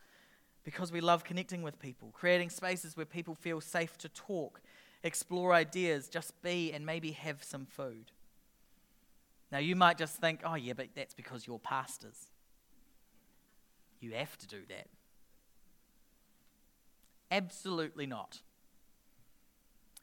because 0.64 0.92
we 0.92 1.00
love 1.00 1.24
connecting 1.24 1.62
with 1.62 1.78
people, 1.78 2.11
creating 2.12 2.50
spaces 2.50 2.96
where 2.96 3.06
people 3.06 3.35
feel 3.35 3.61
safe 3.61 3.96
to 3.98 4.09
talk, 4.09 4.61
explore 5.02 5.54
ideas, 5.54 6.09
just 6.09 6.40
be, 6.42 6.72
and 6.72 6.85
maybe 6.85 7.12
have 7.12 7.42
some 7.42 7.64
food. 7.64 8.11
Now, 9.52 9.59
you 9.59 9.74
might 9.74 9.98
just 9.98 10.16
think, 10.16 10.40
oh, 10.44 10.54
yeah, 10.54 10.74
but 10.74 10.88
that's 10.94 11.14
because 11.14 11.46
you're 11.46 11.59
pastors. 11.59 12.30
You 14.00 14.12
have 14.12 14.37
to 14.38 14.46
do 14.46 14.61
that. 14.68 14.87
Absolutely 17.30 18.06
not. 18.06 18.40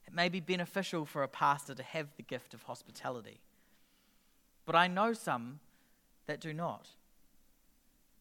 It 0.05 0.13
may 0.13 0.29
be 0.29 0.39
beneficial 0.39 1.05
for 1.05 1.23
a 1.23 1.27
pastor 1.27 1.75
to 1.75 1.83
have 1.83 2.07
the 2.15 2.23
gift 2.23 2.53
of 2.53 2.63
hospitality. 2.63 3.41
But 4.67 4.75
I 4.75 4.87
know 4.87 5.13
some 5.13 5.61
that 6.27 6.41
do 6.41 6.53
not. 6.53 6.89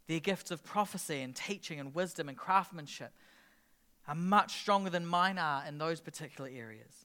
Their 0.07 0.21
gifts 0.21 0.53
of 0.53 0.65
prophecy 0.65 1.21
and 1.21 1.35
teaching 1.35 1.81
and 1.81 1.95
wisdom 1.95 2.29
and 2.29 2.39
craftsmanship 2.39 3.11
are 4.09 4.15
much 4.15 4.61
stronger 4.61 4.89
than 4.89 5.05
mine 5.05 5.37
are 5.37 5.65
in 5.67 5.77
those 5.77 6.01
particular 6.01 6.49
areas. 6.49 7.05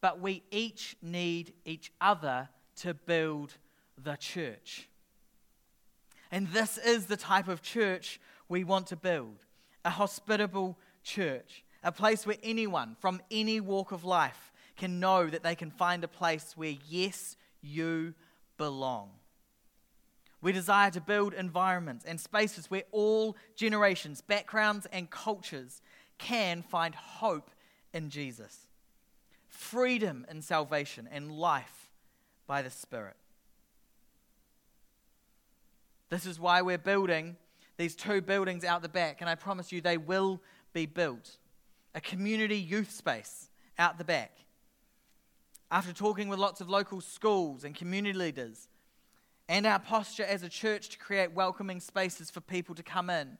But 0.00 0.18
we 0.18 0.42
each 0.50 0.96
need 1.02 1.52
each 1.66 1.92
other 2.00 2.48
to 2.76 2.94
build 2.94 3.58
the 4.02 4.16
church. 4.16 4.88
And 6.30 6.48
this 6.48 6.78
is 6.78 7.06
the 7.06 7.18
type 7.18 7.48
of 7.48 7.60
church 7.60 8.18
we 8.48 8.64
want 8.64 8.86
to 8.88 8.96
build 8.96 9.44
a 9.84 9.90
hospitable 9.90 10.78
church, 11.04 11.64
a 11.84 11.92
place 11.92 12.26
where 12.26 12.36
anyone 12.42 12.96
from 13.00 13.20
any 13.30 13.60
walk 13.60 13.92
of 13.92 14.04
life 14.04 14.52
can 14.76 15.00
know 15.00 15.26
that 15.26 15.42
they 15.42 15.54
can 15.54 15.70
find 15.70 16.02
a 16.02 16.08
place 16.08 16.54
where, 16.56 16.74
yes, 16.88 17.36
you 17.60 18.14
belong. 18.62 19.10
We 20.40 20.52
desire 20.52 20.92
to 20.92 21.00
build 21.00 21.34
environments 21.34 22.04
and 22.04 22.20
spaces 22.20 22.70
where 22.70 22.84
all 22.92 23.36
generations, 23.56 24.20
backgrounds, 24.20 24.86
and 24.92 25.10
cultures 25.10 25.82
can 26.18 26.62
find 26.62 26.94
hope 26.94 27.50
in 27.92 28.08
Jesus, 28.08 28.68
freedom 29.48 30.24
in 30.30 30.42
salvation, 30.42 31.08
and 31.10 31.32
life 31.32 31.90
by 32.46 32.62
the 32.62 32.70
Spirit. 32.70 33.16
This 36.08 36.24
is 36.24 36.38
why 36.38 36.62
we're 36.62 36.78
building 36.78 37.34
these 37.78 37.96
two 37.96 38.20
buildings 38.20 38.62
out 38.62 38.82
the 38.82 38.88
back, 38.88 39.20
and 39.20 39.28
I 39.28 39.34
promise 39.34 39.72
you 39.72 39.80
they 39.80 39.96
will 39.96 40.40
be 40.72 40.86
built. 40.86 41.36
A 41.96 42.00
community 42.00 42.58
youth 42.58 42.92
space 42.92 43.48
out 43.76 43.98
the 43.98 44.04
back 44.04 44.30
after 45.72 45.94
talking 45.94 46.28
with 46.28 46.38
lots 46.38 46.60
of 46.60 46.68
local 46.68 47.00
schools 47.00 47.64
and 47.64 47.74
community 47.74 48.16
leaders, 48.16 48.68
and 49.48 49.66
our 49.66 49.78
posture 49.78 50.22
as 50.22 50.42
a 50.42 50.48
church 50.48 50.90
to 50.90 50.98
create 50.98 51.32
welcoming 51.32 51.80
spaces 51.80 52.30
for 52.30 52.42
people 52.42 52.74
to 52.74 52.82
come 52.82 53.08
in. 53.08 53.38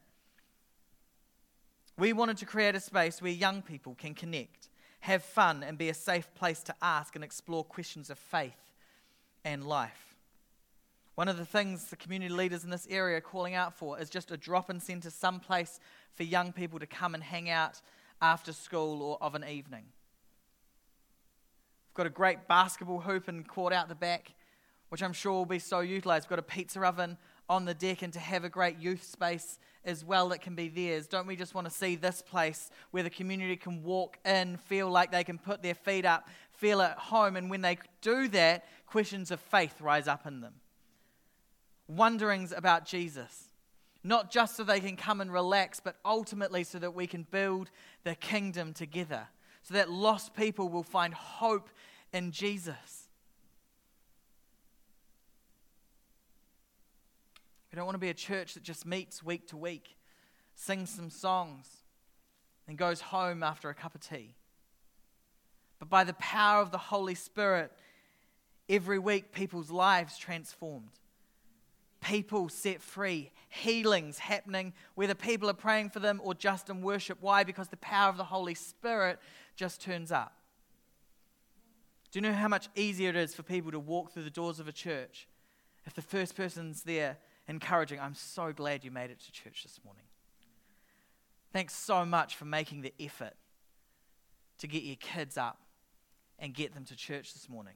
We 1.99 2.15
wanted 2.15 2.39
to 2.39 2.47
create 2.47 2.75
a 2.75 2.81
space 2.81 3.21
where 3.21 3.31
young 3.31 3.61
people 3.61 3.95
can 3.95 4.15
connect, 4.15 4.71
have 5.01 5.23
fun, 5.23 5.63
and 5.63 5.77
be 5.77 5.91
a 5.91 5.95
safe 5.95 6.35
place 6.35 6.63
to 6.63 6.75
ask 6.81 7.15
and 7.15 7.23
explore 7.23 7.65
questions 7.65 8.09
of 8.09 8.19
faith 8.19 8.73
and 9.45 9.63
life. 9.63 10.17
One 11.17 11.29
of 11.29 11.37
the 11.37 11.45
things 11.45 11.85
the 11.85 11.97
community 11.97 12.33
leaders 12.33 12.65
in 12.65 12.71
this 12.71 12.89
area 12.89 13.19
are 13.19 13.21
calling 13.21 13.55
out 13.55 13.75
for 13.75 14.01
is 14.01 14.09
just 14.09 14.31
a 14.31 14.39
drop 14.39 14.71
in 14.71 14.81
centre, 14.81 15.11
some 15.11 15.39
place 15.39 15.79
for 16.15 16.23
young 16.23 16.53
people 16.53 16.79
to 16.79 16.87
come 16.87 17.15
and 17.15 17.23
hang 17.23 17.51
out 17.51 17.83
after 18.23 18.55
school 18.55 19.03
or 19.03 19.19
of 19.21 19.35
an 19.35 19.45
evening. 19.45 19.85
We've 21.93 22.05
got 22.05 22.07
a 22.07 22.11
great 22.11 22.49
basketball 22.49 23.01
hoop 23.01 23.29
and 23.29 23.47
court 23.47 23.75
out 23.75 23.91
the 23.91 23.95
back, 23.95 24.33
which 24.89 25.03
I'm 25.03 25.13
sure 25.13 25.33
will 25.33 25.45
be 25.45 25.59
so 25.59 25.81
utilised. 25.81 26.25
We've 26.25 26.31
got 26.31 26.39
a 26.39 26.43
pizza 26.43 26.81
oven 26.81 27.19
on 27.51 27.67
the 27.67 27.75
deck, 27.75 28.01
and 28.01 28.11
to 28.15 28.19
have 28.19 28.45
a 28.45 28.49
great 28.49 28.79
youth 28.79 29.05
space 29.05 29.59
as 29.85 30.03
well 30.03 30.31
that 30.31 30.41
can 30.41 30.55
be 30.55 30.71
theirs. 30.71 31.07
Don't 31.07 31.27
we 31.27 31.37
just 31.37 31.55
want 31.55 31.67
to 31.67 31.71
see 31.71 31.97
this 31.97 32.23
place 32.23 32.71
where 32.93 33.03
the 33.03 33.11
community 33.11 33.57
can 33.57 33.83
walk 33.83 34.17
in, 34.25 34.57
feel 34.57 34.89
like 34.89 35.13
they 35.13 35.23
can 35.23 35.37
put 35.37 35.63
their 35.63 35.75
feet 35.75 36.07
up, 36.07 36.31
feel 36.51 36.81
at 36.81 36.97
home, 36.97 37.37
and 37.37 37.51
when 37.51 37.61
they 37.61 37.77
do 38.01 38.27
that, 38.29 38.65
questions 38.87 39.31
of 39.31 39.39
faith 39.39 39.79
rise 39.83 40.09
up 40.09 40.27
in 40.27 40.41
them. 40.41 40.55
Wonderings 41.89 42.53
about 42.53 42.87
Jesus. 42.87 43.51
Not 44.03 44.31
just 44.31 44.57
so 44.57 44.65
they 44.65 44.81
can 44.81 44.97
come 44.97 45.21
and 45.21 45.31
relax, 45.31 45.79
but 45.79 45.97
ultimately 46.07 46.65
so 46.65 46.79
that 46.79 46.95
we 46.95 47.07
can 47.07 47.27
build 47.31 47.71
the 48.03 48.15
kingdom 48.15 48.73
together 48.73 49.29
so 49.63 49.75
that 49.75 49.91
lost 49.91 50.35
people 50.35 50.69
will 50.69 50.83
find 50.83 51.15
hope 51.15 51.69
in 52.13 52.31
Jesus. 52.33 53.09
We 57.71 57.77
don't 57.77 57.87
want 57.87 57.95
to 57.95 58.01
be 58.01 58.11
a 58.11 58.15
church 58.15 58.55
that 58.55 58.63
just 58.63 58.85
meets 58.85 59.23
week 59.23 59.49
to 59.49 59.57
week, 59.57 59.97
sings 60.55 60.91
some 60.91 61.11
songs, 61.11 61.69
and 62.69 62.77
goes 62.77 63.01
home 63.01 63.43
after 63.43 63.71
a 63.71 63.75
cup 63.75 63.95
of 63.95 64.01
tea. 64.01 64.35
But 65.79 65.89
by 65.89 66.05
the 66.05 66.15
power 66.15 66.61
of 66.61 66.71
the 66.71 66.79
Holy 66.79 67.15
Spirit, 67.15 67.73
every 68.69 68.99
week 68.99 69.33
people's 69.33 69.71
lives 69.71 70.19
transformed 70.19 70.91
people 72.03 72.49
set 72.49 72.83
free, 72.83 73.31
healings 73.49 74.19
happening, 74.19 74.75
whether 74.95 75.15
people 75.15 75.49
are 75.49 75.55
praying 75.55 75.89
for 75.89 76.01
them 76.01 76.21
or 76.23 76.35
just 76.35 76.69
in 76.69 76.83
worship. 76.83 77.19
Why? 77.21 77.45
Because 77.45 77.69
the 77.69 77.77
power 77.79 78.11
of 78.11 78.17
the 78.17 78.25
Holy 78.25 78.55
Spirit 78.55 79.19
just 79.57 79.81
turns 79.81 80.13
up. 80.13 80.35
Do 82.11 82.19
you 82.19 82.23
know 82.23 82.33
how 82.33 82.49
much 82.49 82.69
easier 82.75 83.11
it 83.11 83.17
is 83.17 83.35
for 83.35 83.43
people 83.43 83.71
to 83.73 83.79
walk 83.79 84.13
through 84.13 84.25
the 84.25 84.31
doors 84.31 84.61
of 84.61 84.69
a 84.69 84.73
church 84.73 85.29
if 85.85 85.95
the 85.95 86.03
first 86.03 86.37
person's 86.37 86.83
there 86.83 87.19
encouraging, 87.49 87.99
I'm 88.01 88.15
so 88.15 88.53
glad 88.53 88.85
you 88.85 88.91
made 88.91 89.11
it 89.11 89.21
to 89.21 89.33
church 89.33 89.63
this 89.65 89.81
morning. 89.85 90.05
Thanks 91.53 91.75
so 91.75 92.05
much 92.05 92.37
for 92.37 92.45
making 92.45 92.83
the 92.83 92.95
effort 93.01 93.35
to 94.59 94.67
get 94.67 94.85
your 94.85 94.97
kids 94.97 95.37
up 95.37 95.59
and 96.39 96.55
get 96.55 96.75
them 96.75 96.85
to 96.85 96.97
church 96.97 97.33
this 97.33 97.49
morning. 97.49 97.75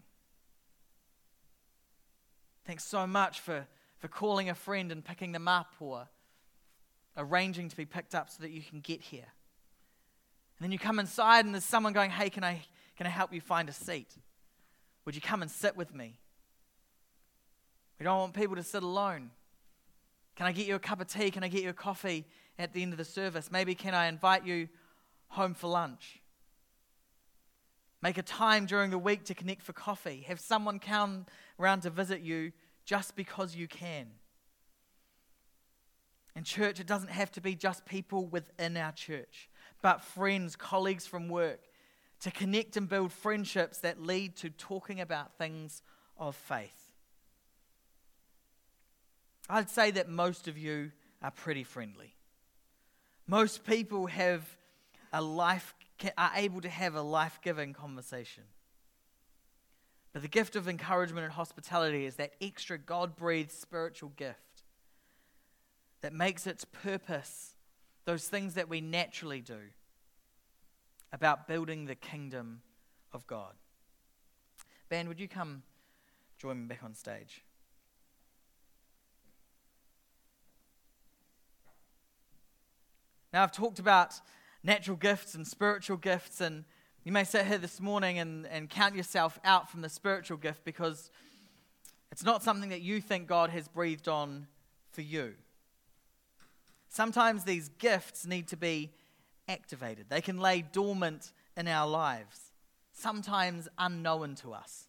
Thanks 2.64 2.84
so 2.84 3.06
much 3.06 3.40
for 3.40 3.66
for 3.98 4.08
calling 4.08 4.50
a 4.50 4.54
friend 4.54 4.92
and 4.92 5.04
picking 5.04 5.32
them 5.32 5.48
up 5.48 5.72
or 5.80 6.08
arranging 7.16 7.68
to 7.68 7.76
be 7.76 7.86
picked 7.86 8.14
up 8.14 8.28
so 8.28 8.42
that 8.42 8.50
you 8.50 8.62
can 8.62 8.80
get 8.80 9.00
here. 9.00 9.32
And 10.58 10.64
then 10.64 10.72
you 10.72 10.78
come 10.78 10.98
inside 10.98 11.44
and 11.44 11.54
there's 11.54 11.64
someone 11.64 11.92
going, 11.92 12.10
Hey, 12.10 12.30
can 12.30 12.44
I, 12.44 12.62
can 12.96 13.06
I 13.06 13.10
help 13.10 13.32
you 13.32 13.40
find 13.40 13.68
a 13.68 13.72
seat? 13.72 14.14
Would 15.04 15.14
you 15.14 15.20
come 15.20 15.42
and 15.42 15.50
sit 15.50 15.76
with 15.76 15.94
me? 15.94 16.18
We 17.98 18.04
don't 18.04 18.18
want 18.18 18.34
people 18.34 18.56
to 18.56 18.62
sit 18.62 18.82
alone. 18.82 19.30
Can 20.34 20.46
I 20.46 20.52
get 20.52 20.66
you 20.66 20.74
a 20.74 20.78
cup 20.78 21.00
of 21.00 21.06
tea? 21.06 21.30
Can 21.30 21.42
I 21.42 21.48
get 21.48 21.62
you 21.62 21.70
a 21.70 21.74
coffee 21.74 22.26
at 22.58 22.72
the 22.72 22.82
end 22.82 22.92
of 22.92 22.98
the 22.98 23.04
service? 23.04 23.50
Maybe 23.50 23.74
can 23.74 23.94
I 23.94 24.06
invite 24.06 24.44
you 24.44 24.68
home 25.28 25.54
for 25.54 25.68
lunch? 25.68 26.20
Make 28.02 28.18
a 28.18 28.22
time 28.22 28.66
during 28.66 28.90
the 28.90 28.98
week 28.98 29.24
to 29.24 29.34
connect 29.34 29.62
for 29.62 29.72
coffee. 29.72 30.24
Have 30.28 30.40
someone 30.40 30.78
come 30.78 31.26
around 31.58 31.80
to 31.82 31.90
visit 31.90 32.20
you 32.20 32.52
just 32.84 33.16
because 33.16 33.56
you 33.56 33.66
can. 33.66 34.06
In 36.36 36.44
church, 36.44 36.78
it 36.78 36.86
doesn't 36.86 37.10
have 37.10 37.32
to 37.32 37.40
be 37.40 37.54
just 37.54 37.86
people 37.86 38.26
within 38.26 38.76
our 38.76 38.92
church, 38.92 39.48
but 39.82 40.02
friends, 40.02 40.56
colleagues 40.56 41.06
from 41.06 41.28
work, 41.28 41.60
to 42.20 42.30
connect 42.30 42.76
and 42.76 42.88
build 42.88 43.12
friendships 43.12 43.78
that 43.78 44.02
lead 44.02 44.36
to 44.36 44.50
talking 44.50 45.00
about 45.00 45.36
things 45.36 45.82
of 46.18 46.34
faith. 46.34 46.92
I'd 49.48 49.70
say 49.70 49.90
that 49.92 50.08
most 50.08 50.48
of 50.48 50.58
you 50.58 50.92
are 51.22 51.30
pretty 51.30 51.62
friendly. 51.62 52.14
Most 53.26 53.64
people 53.64 54.06
have 54.06 54.44
a 55.12 55.22
life, 55.22 55.74
are 56.16 56.32
able 56.34 56.60
to 56.60 56.68
have 56.68 56.94
a 56.94 57.02
life 57.02 57.38
giving 57.42 57.72
conversation. 57.72 58.44
But 60.12 60.22
the 60.22 60.28
gift 60.28 60.56
of 60.56 60.68
encouragement 60.68 61.24
and 61.24 61.32
hospitality 61.32 62.06
is 62.06 62.16
that 62.16 62.32
extra 62.40 62.78
God 62.78 63.16
breathed 63.16 63.52
spiritual 63.52 64.10
gift 64.16 64.62
that 66.00 66.12
makes 66.12 66.46
its 66.46 66.64
purpose 66.64 67.55
those 68.06 68.28
things 68.28 68.54
that 68.54 68.68
we 68.68 68.80
naturally 68.80 69.40
do 69.42 69.58
about 71.12 71.46
building 71.46 71.84
the 71.84 71.94
kingdom 71.94 72.62
of 73.12 73.26
God. 73.26 73.52
Ben, 74.88 75.08
would 75.08 75.20
you 75.20 75.28
come 75.28 75.62
join 76.38 76.62
me 76.62 76.66
back 76.66 76.82
on 76.82 76.94
stage? 76.94 77.42
Now, 83.32 83.42
I've 83.42 83.52
talked 83.52 83.80
about 83.80 84.14
natural 84.62 84.96
gifts 84.96 85.34
and 85.34 85.46
spiritual 85.46 85.96
gifts 85.96 86.40
and 86.40 86.64
you 87.04 87.12
may 87.12 87.24
sit 87.24 87.46
here 87.46 87.58
this 87.58 87.80
morning 87.80 88.18
and, 88.18 88.46
and 88.48 88.68
count 88.68 88.96
yourself 88.96 89.38
out 89.44 89.70
from 89.70 89.80
the 89.80 89.88
spiritual 89.88 90.36
gift 90.36 90.64
because 90.64 91.10
it's 92.10 92.24
not 92.24 92.42
something 92.42 92.70
that 92.70 92.80
you 92.80 93.00
think 93.00 93.28
God 93.28 93.50
has 93.50 93.68
breathed 93.68 94.08
on 94.08 94.46
for 94.90 95.02
you. 95.02 95.34
Sometimes 96.96 97.44
these 97.44 97.68
gifts 97.76 98.24
need 98.24 98.48
to 98.48 98.56
be 98.56 98.90
activated, 99.50 100.06
they 100.08 100.22
can 100.22 100.38
lay 100.38 100.62
dormant 100.62 101.34
in 101.54 101.68
our 101.68 101.86
lives, 101.86 102.52
sometimes 102.94 103.68
unknown 103.76 104.34
to 104.36 104.54
us. 104.54 104.88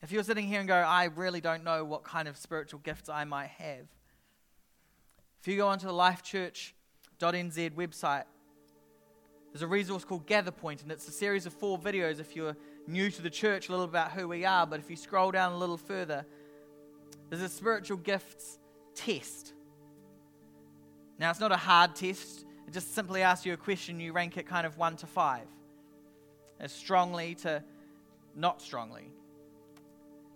If 0.00 0.12
you're 0.12 0.22
sitting 0.22 0.46
here 0.46 0.60
and 0.60 0.66
go, 0.66 0.76
I 0.76 1.04
really 1.14 1.42
don't 1.42 1.62
know 1.62 1.84
what 1.84 2.04
kind 2.04 2.26
of 2.26 2.38
spiritual 2.38 2.80
gifts 2.82 3.10
I 3.10 3.24
might 3.24 3.50
have, 3.50 3.86
if 5.42 5.46
you 5.46 5.58
go 5.58 5.68
onto 5.68 5.86
the 5.86 5.92
lifechurch.nz 5.92 7.70
website, 7.74 8.24
there's 9.52 9.60
a 9.60 9.66
resource 9.66 10.06
called 10.06 10.24
Gather 10.24 10.52
Point, 10.52 10.84
and 10.84 10.90
it's 10.90 11.06
a 11.06 11.12
series 11.12 11.44
of 11.44 11.52
four 11.52 11.78
videos 11.78 12.18
if 12.18 12.34
you're 12.34 12.56
new 12.86 13.10
to 13.10 13.20
the 13.20 13.28
church, 13.28 13.68
a 13.68 13.72
little 13.72 13.84
about 13.84 14.12
who 14.12 14.26
we 14.26 14.46
are. 14.46 14.66
But 14.66 14.80
if 14.80 14.88
you 14.88 14.96
scroll 14.96 15.30
down 15.30 15.52
a 15.52 15.58
little 15.58 15.76
further, 15.76 16.24
there's 17.28 17.42
a 17.42 17.48
spiritual 17.50 17.98
gifts 17.98 18.59
test. 19.00 19.54
Now, 21.18 21.30
it's 21.30 21.40
not 21.40 21.52
a 21.52 21.56
hard 21.56 21.94
test, 21.94 22.44
it 22.66 22.72
just 22.72 22.94
simply 22.94 23.22
asks 23.22 23.44
you 23.44 23.52
a 23.52 23.56
question. 23.56 23.98
You 23.98 24.12
rank 24.12 24.36
it 24.36 24.46
kind 24.46 24.66
of 24.66 24.78
one 24.78 24.96
to 24.98 25.06
five, 25.06 25.46
as 26.60 26.72
strongly 26.72 27.34
to 27.36 27.64
not 28.36 28.62
strongly. 28.62 29.10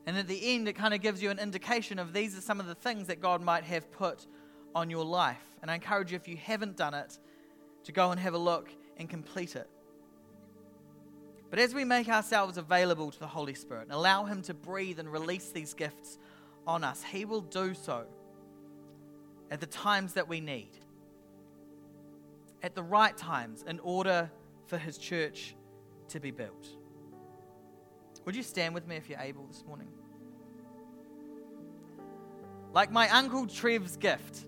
And 0.06 0.18
at 0.18 0.26
the 0.26 0.54
end, 0.54 0.68
it 0.68 0.74
kind 0.74 0.92
of 0.92 1.00
gives 1.00 1.22
you 1.22 1.30
an 1.30 1.38
indication 1.38 1.98
of 1.98 2.12
these 2.12 2.36
are 2.36 2.40
some 2.40 2.60
of 2.60 2.66
the 2.66 2.74
things 2.74 3.06
that 3.06 3.20
God 3.20 3.40
might 3.40 3.64
have 3.64 3.90
put 3.92 4.26
on 4.74 4.90
your 4.90 5.04
life. 5.04 5.44
And 5.62 5.70
I 5.70 5.76
encourage 5.76 6.10
you, 6.10 6.16
if 6.16 6.28
you 6.28 6.36
haven't 6.36 6.76
done 6.76 6.92
it, 6.92 7.18
to 7.84 7.92
go 7.92 8.10
and 8.10 8.20
have 8.20 8.34
a 8.34 8.38
look 8.38 8.68
and 8.96 9.08
complete 9.08 9.56
it. 9.56 9.68
But 11.50 11.60
as 11.60 11.72
we 11.72 11.84
make 11.84 12.08
ourselves 12.08 12.58
available 12.58 13.12
to 13.12 13.18
the 13.18 13.28
Holy 13.28 13.54
Spirit 13.54 13.84
and 13.84 13.92
allow 13.92 14.24
Him 14.24 14.42
to 14.42 14.54
breathe 14.54 14.98
and 14.98 15.10
release 15.10 15.50
these 15.50 15.72
gifts 15.72 16.18
on 16.66 16.82
us, 16.82 17.04
He 17.04 17.24
will 17.24 17.42
do 17.42 17.74
so 17.74 18.06
at 19.54 19.60
the 19.60 19.66
times 19.66 20.14
that 20.14 20.26
we 20.28 20.40
need, 20.40 20.70
at 22.60 22.74
the 22.74 22.82
right 22.82 23.16
times, 23.16 23.64
in 23.68 23.78
order 23.78 24.28
for 24.66 24.76
His 24.76 24.98
church 24.98 25.54
to 26.08 26.18
be 26.18 26.32
built. 26.32 26.66
Would 28.24 28.34
you 28.34 28.42
stand 28.42 28.74
with 28.74 28.88
me 28.88 28.96
if 28.96 29.08
you're 29.08 29.20
able 29.20 29.46
this 29.46 29.62
morning? 29.64 29.86
Like 32.72 32.90
my 32.90 33.08
Uncle 33.10 33.46
Trev's 33.46 33.96
gift, 33.96 34.44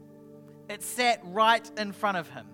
it 0.69 0.83
sat 0.83 1.21
right 1.23 1.71
in 1.79 1.92
front 1.92 2.16
of 2.16 2.29
him. 2.29 2.49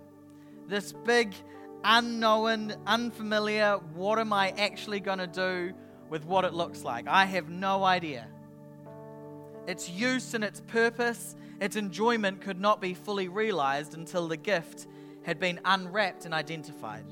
This 0.68 0.92
big 0.92 1.34
unknown, 1.82 2.74
unfamiliar. 2.86 3.78
What 3.94 4.18
am 4.18 4.34
I 4.34 4.50
actually 4.58 5.00
going 5.00 5.20
to 5.20 5.26
do 5.26 5.72
with 6.10 6.26
what 6.26 6.44
it 6.44 6.52
looks 6.52 6.82
like? 6.82 7.08
I 7.08 7.24
have 7.24 7.48
no 7.48 7.82
idea. 7.82 8.28
Its 9.66 9.88
use 9.88 10.35
and 10.35 10.42
its 10.42 10.61
purpose, 10.61 11.37
its 11.61 11.77
enjoyment 11.77 12.40
could 12.40 12.61
not 12.61 12.81
be 12.81 12.94
fully 12.94 13.29
realized 13.29 13.94
until 13.94 14.29
the 14.29 14.37
gift 14.37 14.87
had 15.22 15.38
been 15.38 15.61
unwrapped 15.64 16.25
and 16.25 16.35
identified. 16.35 17.05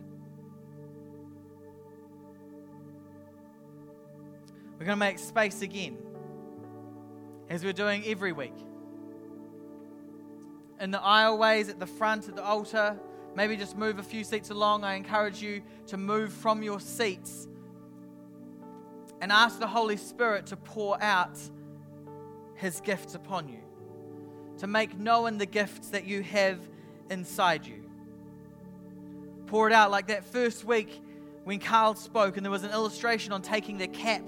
We're 4.79 4.87
going 4.87 4.97
to 4.97 4.97
make 4.97 5.19
space 5.19 5.63
again, 5.63 5.99
as 7.49 7.63
we're 7.65 7.73
doing 7.73 8.03
every 8.07 8.33
week. 8.33 8.55
In 10.81 10.91
the 10.91 10.99
aisleways, 10.99 11.69
at 11.69 11.79
the 11.79 11.87
front, 11.87 12.29
at 12.29 12.37
the 12.37 12.43
altar, 12.43 12.99
Maybe 13.35 13.57
just 13.57 13.77
move 13.77 13.99
a 13.99 14.03
few 14.03 14.25
seats 14.25 14.51
along. 14.51 14.85
I 14.85 14.95
encourage 14.95 15.41
you 15.41 15.63
to 15.89 15.97
move 15.97 16.33
from 16.33 16.63
your 16.63 16.81
seats 16.81 17.47
and 19.21 19.31
ask 19.31 19.59
the 19.61 19.67
Holy 19.67 19.97
Spirit 19.97 20.47
to 20.47 20.57
pour 20.57 21.01
out 21.03 21.39
His 22.61 22.81
gifts 22.81 23.15
upon 23.15 23.49
you, 23.49 23.61
to 24.59 24.67
make 24.67 24.99
known 24.99 25.39
the 25.39 25.47
gifts 25.47 25.89
that 25.89 26.05
you 26.05 26.23
have 26.23 26.59
inside 27.11 27.65
you. 27.67 27.89
Pour 29.47 29.67
it 29.67 29.73
out 29.73 29.91
like 29.91 30.09
that 30.09 30.25
first 30.25 30.65
week 30.65 31.03
when 31.45 31.59
Carl 31.59 31.95
spoke, 31.95 32.37
and 32.37 32.45
there 32.45 32.51
was 32.51 32.63
an 32.63 32.71
illustration 32.71 33.33
on 33.33 33.41
taking 33.41 33.79
the 33.79 33.89
cap 33.89 34.23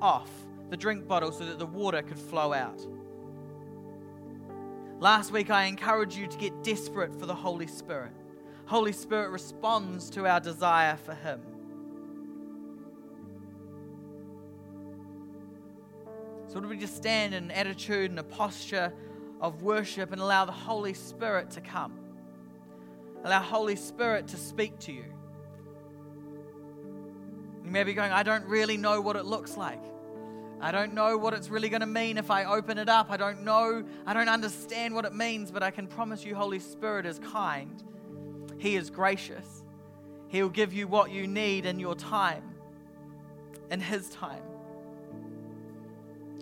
off 0.00 0.30
the 0.70 0.76
drink 0.76 1.06
bottle 1.06 1.30
so 1.30 1.44
that 1.44 1.58
the 1.58 1.66
water 1.66 2.02
could 2.02 2.18
flow 2.18 2.52
out. 2.52 2.80
Last 4.98 5.30
week, 5.30 5.50
I 5.50 5.64
encouraged 5.64 6.16
you 6.16 6.26
to 6.26 6.38
get 6.38 6.64
desperate 6.64 7.14
for 7.14 7.26
the 7.26 7.34
Holy 7.34 7.66
Spirit. 7.66 8.12
Holy 8.64 8.92
Spirit 8.92 9.28
responds 9.28 10.08
to 10.10 10.26
our 10.26 10.40
desire 10.40 10.96
for 10.96 11.14
Him. 11.14 11.40
So, 16.54 16.60
would 16.60 16.68
we 16.68 16.76
just 16.76 16.96
stand 16.96 17.34
in 17.34 17.44
an 17.46 17.50
attitude 17.50 18.10
and 18.10 18.20
a 18.20 18.22
posture 18.22 18.92
of 19.40 19.62
worship 19.62 20.12
and 20.12 20.20
allow 20.20 20.44
the 20.44 20.52
Holy 20.52 20.94
Spirit 20.94 21.50
to 21.50 21.60
come? 21.60 21.98
Allow 23.24 23.40
Holy 23.40 23.74
Spirit 23.74 24.28
to 24.28 24.36
speak 24.36 24.78
to 24.80 24.92
you. 24.92 25.04
You 27.64 27.70
may 27.72 27.82
be 27.82 27.92
going, 27.92 28.12
I 28.12 28.22
don't 28.22 28.44
really 28.44 28.76
know 28.76 29.00
what 29.00 29.16
it 29.16 29.24
looks 29.24 29.56
like. 29.56 29.82
I 30.60 30.70
don't 30.70 30.94
know 30.94 31.18
what 31.18 31.34
it's 31.34 31.48
really 31.48 31.68
going 31.68 31.80
to 31.80 31.86
mean 31.86 32.18
if 32.18 32.30
I 32.30 32.44
open 32.44 32.78
it 32.78 32.88
up. 32.88 33.10
I 33.10 33.16
don't 33.16 33.42
know. 33.42 33.84
I 34.06 34.14
don't 34.14 34.28
understand 34.28 34.94
what 34.94 35.04
it 35.06 35.12
means, 35.12 35.50
but 35.50 35.64
I 35.64 35.72
can 35.72 35.88
promise 35.88 36.24
you, 36.24 36.36
Holy 36.36 36.60
Spirit 36.60 37.04
is 37.04 37.18
kind. 37.18 37.82
He 38.58 38.76
is 38.76 38.90
gracious. 38.90 39.64
He'll 40.28 40.50
give 40.50 40.72
you 40.72 40.86
what 40.86 41.10
you 41.10 41.26
need 41.26 41.66
in 41.66 41.80
your 41.80 41.96
time, 41.96 42.44
in 43.72 43.80
His 43.80 44.08
time. 44.10 44.53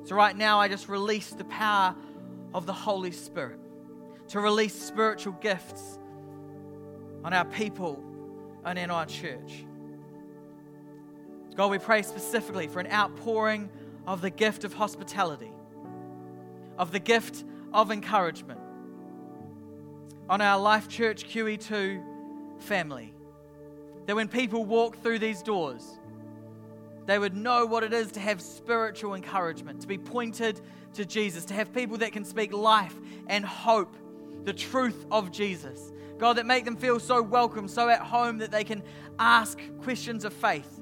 So, 0.05 0.17
right 0.17 0.37
now, 0.37 0.59
I 0.59 0.69
just 0.69 0.89
release 0.89 1.31
the 1.31 1.45
power 1.45 1.95
of 2.55 2.67
the 2.67 2.73
Holy 2.73 3.13
Spirit 3.13 3.61
to 4.29 4.41
release 4.41 4.75
spiritual 4.75 5.35
gifts 5.35 5.99
on 7.25 7.33
our 7.33 7.45
people 7.45 8.03
and 8.65 8.79
in 8.79 8.91
our 8.91 9.07
church. 9.07 9.65
God, 11.55 11.71
we 11.71 11.79
pray 11.79 12.03
specifically 12.03 12.67
for 12.67 12.81
an 12.81 12.91
outpouring 12.91 13.69
of 14.07 14.21
the 14.21 14.31
gift 14.31 14.65
of 14.65 14.73
hospitality, 14.73 15.53
of 16.79 16.93
the 16.93 16.99
gift 16.99 17.45
of 17.73 17.91
encouragement 17.91 18.61
on 20.29 20.41
our 20.41 20.59
Life 20.59 20.89
Church 20.89 21.25
QE2 21.29 22.03
family. 22.59 23.13
That 24.07 24.17
when 24.17 24.29
people 24.29 24.65
walk 24.65 25.01
through 25.03 25.19
these 25.19 25.43
doors, 25.43 25.99
they 27.07 27.19
would 27.19 27.37
know 27.37 27.67
what 27.67 27.83
it 27.83 27.93
is 27.93 28.13
to 28.13 28.21
have 28.21 28.41
spiritual 28.41 29.15
encouragement, 29.15 29.81
to 29.81 29.87
be 29.87 29.99
pointed 29.99 30.61
to 30.95 31.05
Jesus, 31.05 31.45
to 31.47 31.55
have 31.55 31.73
people 31.73 31.97
that 31.99 32.13
can 32.13 32.25
speak 32.25 32.53
life 32.53 32.95
and 33.27 33.45
hope, 33.45 33.97
the 34.45 34.53
truth 34.53 35.07
of 35.11 35.31
Jesus. 35.31 35.93
God, 36.19 36.35
that 36.35 36.47
make 36.47 36.65
them 36.65 36.77
feel 36.77 37.01
so 37.01 37.21
welcome, 37.21 37.67
so 37.67 37.89
at 37.89 38.01
home 38.01 38.39
that 38.39 38.51
they 38.51 38.65
can 38.65 38.83
ask 39.19 39.59
questions 39.83 40.25
of 40.25 40.33
faith. 40.33 40.81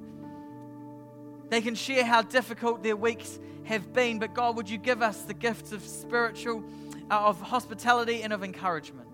They 1.48 1.61
can 1.61 1.74
share 1.74 2.04
how 2.04 2.22
difficult 2.22 2.83
their 2.83 2.96
weeks 2.96 3.38
have 3.64 3.92
been, 3.92 4.18
but 4.18 4.35
God, 4.35 4.56
would 4.56 4.68
you 4.68 4.78
give 4.78 5.02
us 5.02 5.22
the 5.22 5.35
gifts 5.35 5.72
of 5.72 5.83
spiritual, 5.83 6.62
uh, 7.11 7.20
of 7.20 7.40
hospitality, 7.40 8.22
and 8.22 8.33
of 8.33 8.44
encouragement? 8.44 9.09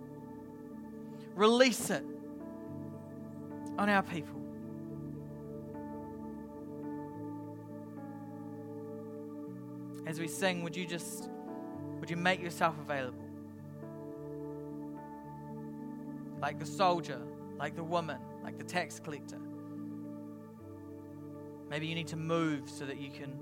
Release 1.34 1.90
it 1.90 2.04
on 3.78 3.88
our 3.88 4.02
people. 4.02 4.45
As 10.06 10.20
we 10.20 10.28
sing, 10.28 10.62
would 10.62 10.76
you 10.76 10.86
just 10.86 11.28
would 12.00 12.08
you 12.08 12.16
make 12.16 12.40
yourself 12.40 12.76
available? 12.78 13.24
Like 16.40 16.60
the 16.60 16.66
soldier, 16.66 17.20
like 17.58 17.74
the 17.74 17.82
woman, 17.82 18.18
like 18.44 18.56
the 18.58 18.64
tax 18.64 19.00
collector. 19.00 19.38
Maybe 21.68 21.88
you 21.88 21.96
need 21.96 22.06
to 22.08 22.16
move 22.16 22.70
so 22.70 22.84
that 22.84 23.00
you 23.00 23.10
can 23.10 23.36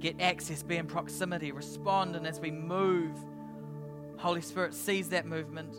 get 0.00 0.20
access, 0.20 0.62
be 0.62 0.76
in 0.76 0.86
proximity, 0.86 1.52
respond, 1.52 2.16
and 2.16 2.26
as 2.26 2.40
we 2.40 2.50
move, 2.50 3.16
Holy 4.16 4.40
Spirit 4.40 4.74
sees 4.74 5.08
that 5.10 5.26
movement 5.26 5.74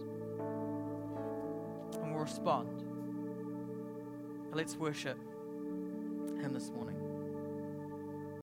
and 2.02 2.14
will 2.14 2.22
respond. 2.22 2.84
Let's 4.54 4.78
worship 4.78 5.18
Him 6.40 6.54
this 6.54 6.70
morning. 6.70 7.05